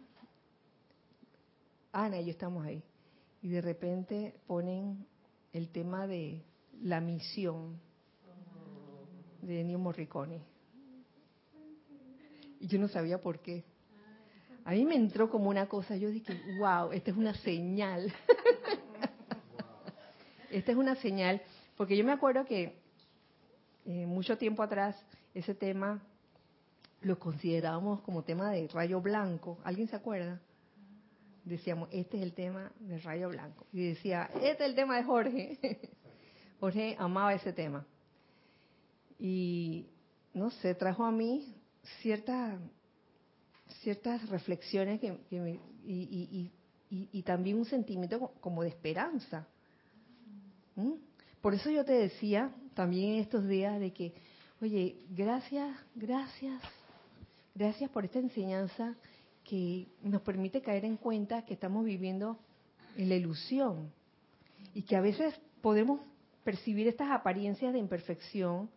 [1.95, 2.83] Ana y yo estamos ahí.
[3.41, 5.07] Y de repente ponen
[5.53, 6.43] el tema de
[6.83, 7.81] la misión
[9.41, 10.41] de Ennio Morricone
[12.65, 13.63] y yo no sabía por qué.
[14.65, 18.11] A mí me entró como una cosa, yo dije, wow, esta es una señal.
[20.51, 21.43] esta es una señal,
[21.77, 22.75] porque yo me acuerdo que
[23.85, 24.97] eh, mucho tiempo atrás
[25.35, 26.03] ese tema
[27.03, 29.59] lo considerábamos como tema de rayo blanco.
[29.63, 30.41] ¿Alguien se acuerda?
[31.45, 33.67] Decíamos, este es el tema de rayo blanco.
[33.73, 35.59] Y decía, este es el tema de Jorge.
[36.61, 37.87] Jorge amaba ese tema.
[39.19, 39.87] Y
[40.33, 41.55] no sé, trajo a mí
[42.01, 42.59] ciertas
[43.83, 45.19] ciertas reflexiones que,
[46.91, 49.47] y, también un sentimiento como de esperanza.
[50.77, 50.93] ¿Mm?
[51.41, 54.15] Por eso yo te decía también en estos días de que,
[54.61, 56.61] oye, gracias, gracias,
[57.55, 58.97] gracias por esta enseñanza
[59.45, 62.39] que nos permite caer en cuenta que estamos viviendo
[62.97, 63.93] en la ilusión
[64.75, 66.01] y que a veces podemos
[66.43, 68.71] percibir estas apariencias de imperfección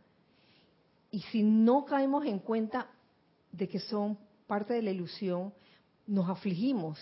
[1.11, 2.87] y si no caemos en cuenta
[3.51, 5.53] de que son parte de la ilusión,
[6.05, 6.99] nos afligimos,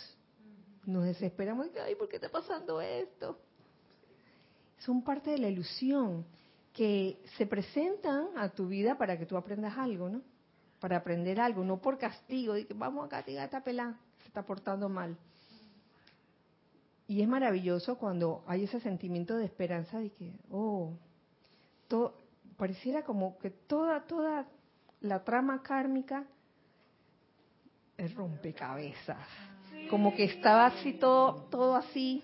[0.85, 3.39] nos desesperamos, ay, ¿por qué está pasando esto?
[4.79, 6.25] Son parte de la ilusión
[6.73, 10.21] que se presentan a tu vida para que tú aprendas algo, ¿no?
[10.79, 14.27] Para aprender algo, no por castigo, de que vamos a castigar a esta pelá, se
[14.27, 15.17] está portando mal.
[17.07, 20.93] Y es maravilloso cuando hay ese sentimiento de esperanza de que, oh,
[21.87, 22.15] todo,
[22.57, 24.47] pareciera como que toda, toda
[25.01, 26.25] la trama kármica
[27.97, 29.27] es rompecabezas.
[29.89, 32.23] Como que estaba así todo, todo así.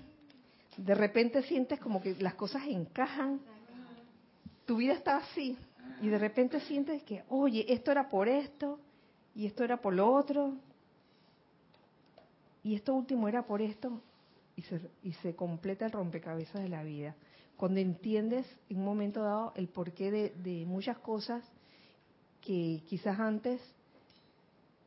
[0.77, 3.39] De repente sientes como que las cosas encajan.
[4.65, 5.57] Tu vida está así.
[6.01, 8.79] Y de repente sientes que, oye, esto era por esto,
[9.35, 10.55] y esto era por lo otro,
[12.63, 14.01] y esto último era por esto,
[14.55, 17.15] y se, y se completa el rompecabezas de la vida.
[17.55, 21.43] Cuando entiendes en un momento dado el porqué de, de muchas cosas
[22.41, 23.61] que quizás antes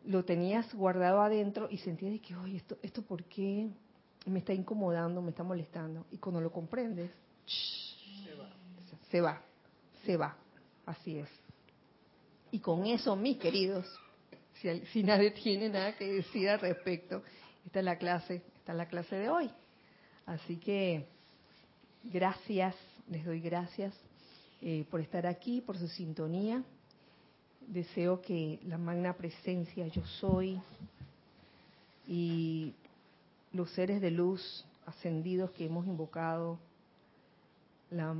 [0.04, 3.70] lo tenías guardado adentro y sentías que, oye, esto, esto por qué
[4.26, 6.06] me está incomodando, me está molestando.
[6.10, 7.10] Y cuando lo comprendes,
[9.10, 9.42] se va,
[10.04, 10.36] se va,
[10.86, 11.28] así es.
[12.50, 13.86] Y con eso, mis queridos,
[14.92, 17.22] si, nadie tiene nada que decir al respecto,
[17.66, 19.50] esta es la clase, esta es la clase de hoy.
[20.26, 21.06] Así que
[22.04, 22.74] gracias,
[23.08, 23.94] les doy gracias
[24.62, 26.62] eh, por estar aquí, por su sintonía.
[27.66, 30.60] Deseo que la magna presencia yo soy
[32.06, 32.74] y
[33.52, 36.58] los seres de luz ascendidos que hemos invocado,
[37.90, 38.16] la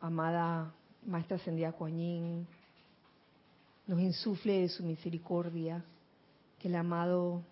[0.00, 0.72] amada
[1.08, 2.46] Maestra Ascendida Kuan
[3.86, 5.82] nos insufle de su misericordia,
[6.58, 7.42] que el amado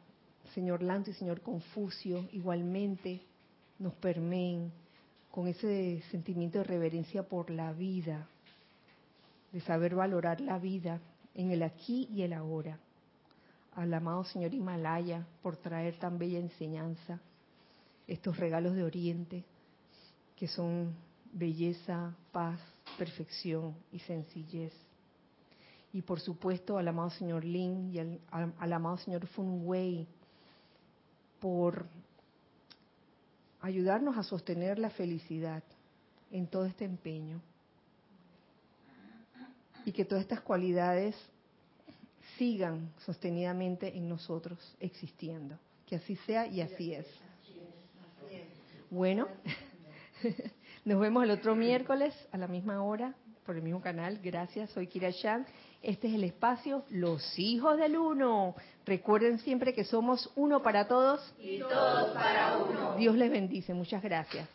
[0.52, 3.22] Señor Lanto y Señor Confucio igualmente
[3.78, 4.70] nos permeen
[5.30, 8.28] con ese sentimiento de reverencia por la vida,
[9.52, 11.00] de saber valorar la vida
[11.34, 12.78] en el aquí y el ahora.
[13.74, 17.20] Al amado Señor Himalaya por traer tan bella enseñanza,
[18.06, 19.44] estos regalos de Oriente
[20.36, 20.94] que son
[21.32, 22.60] belleza, paz,
[22.96, 24.72] perfección y sencillez.
[25.92, 30.06] Y por supuesto al amado Señor Lin y al, al amado Señor Fun Wei
[31.40, 31.86] por
[33.60, 35.62] ayudarnos a sostener la felicidad
[36.30, 37.40] en todo este empeño.
[39.84, 41.14] Y que todas estas cualidades
[42.36, 45.58] sigan sostenidamente en nosotros existiendo.
[45.86, 47.06] Que así sea y así es.
[48.90, 49.28] Bueno,
[50.86, 53.12] nos vemos el otro miércoles a la misma hora
[53.44, 54.20] por el mismo canal.
[54.22, 55.44] Gracias, soy Kira Chan.
[55.82, 58.54] Este es el espacio Los Hijos del Uno.
[58.84, 62.94] Recuerden siempre que somos uno para todos y todos para uno.
[62.96, 63.74] Dios les bendice.
[63.74, 64.48] Muchas gracias.